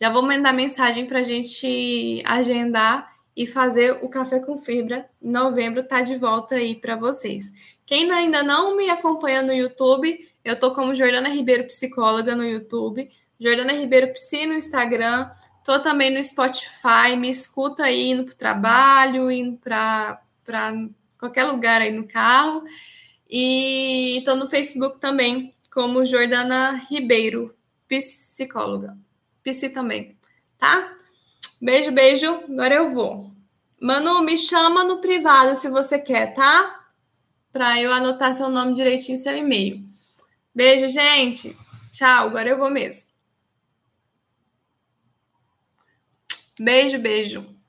[0.00, 5.06] Já vou mandar mensagem para a gente agendar e fazer o Café com Fibra.
[5.20, 7.52] Em novembro tá de volta aí para vocês.
[7.84, 13.10] Quem ainda não me acompanha no YouTube, eu tô como Jordana Ribeiro Psicóloga no YouTube,
[13.38, 15.30] Jordana Ribeiro Psi no Instagram,
[15.62, 20.18] tô também no Spotify, me escuta aí indo pro trabalho, indo para
[21.18, 22.62] qualquer lugar aí no carro.
[23.28, 27.54] E tô no Facebook também, como Jordana Ribeiro,
[27.86, 28.96] psicóloga.
[29.42, 30.16] Psi também,
[30.58, 30.92] tá?
[31.60, 32.26] Beijo, beijo.
[32.26, 33.30] Agora eu vou.
[33.80, 36.88] Manu, me chama no privado se você quer, tá?
[37.52, 39.82] Para eu anotar seu nome direitinho seu e-mail.
[40.54, 41.56] Beijo, gente.
[41.92, 42.28] Tchau.
[42.28, 43.10] Agora eu vou mesmo.
[46.58, 47.59] Beijo, beijo.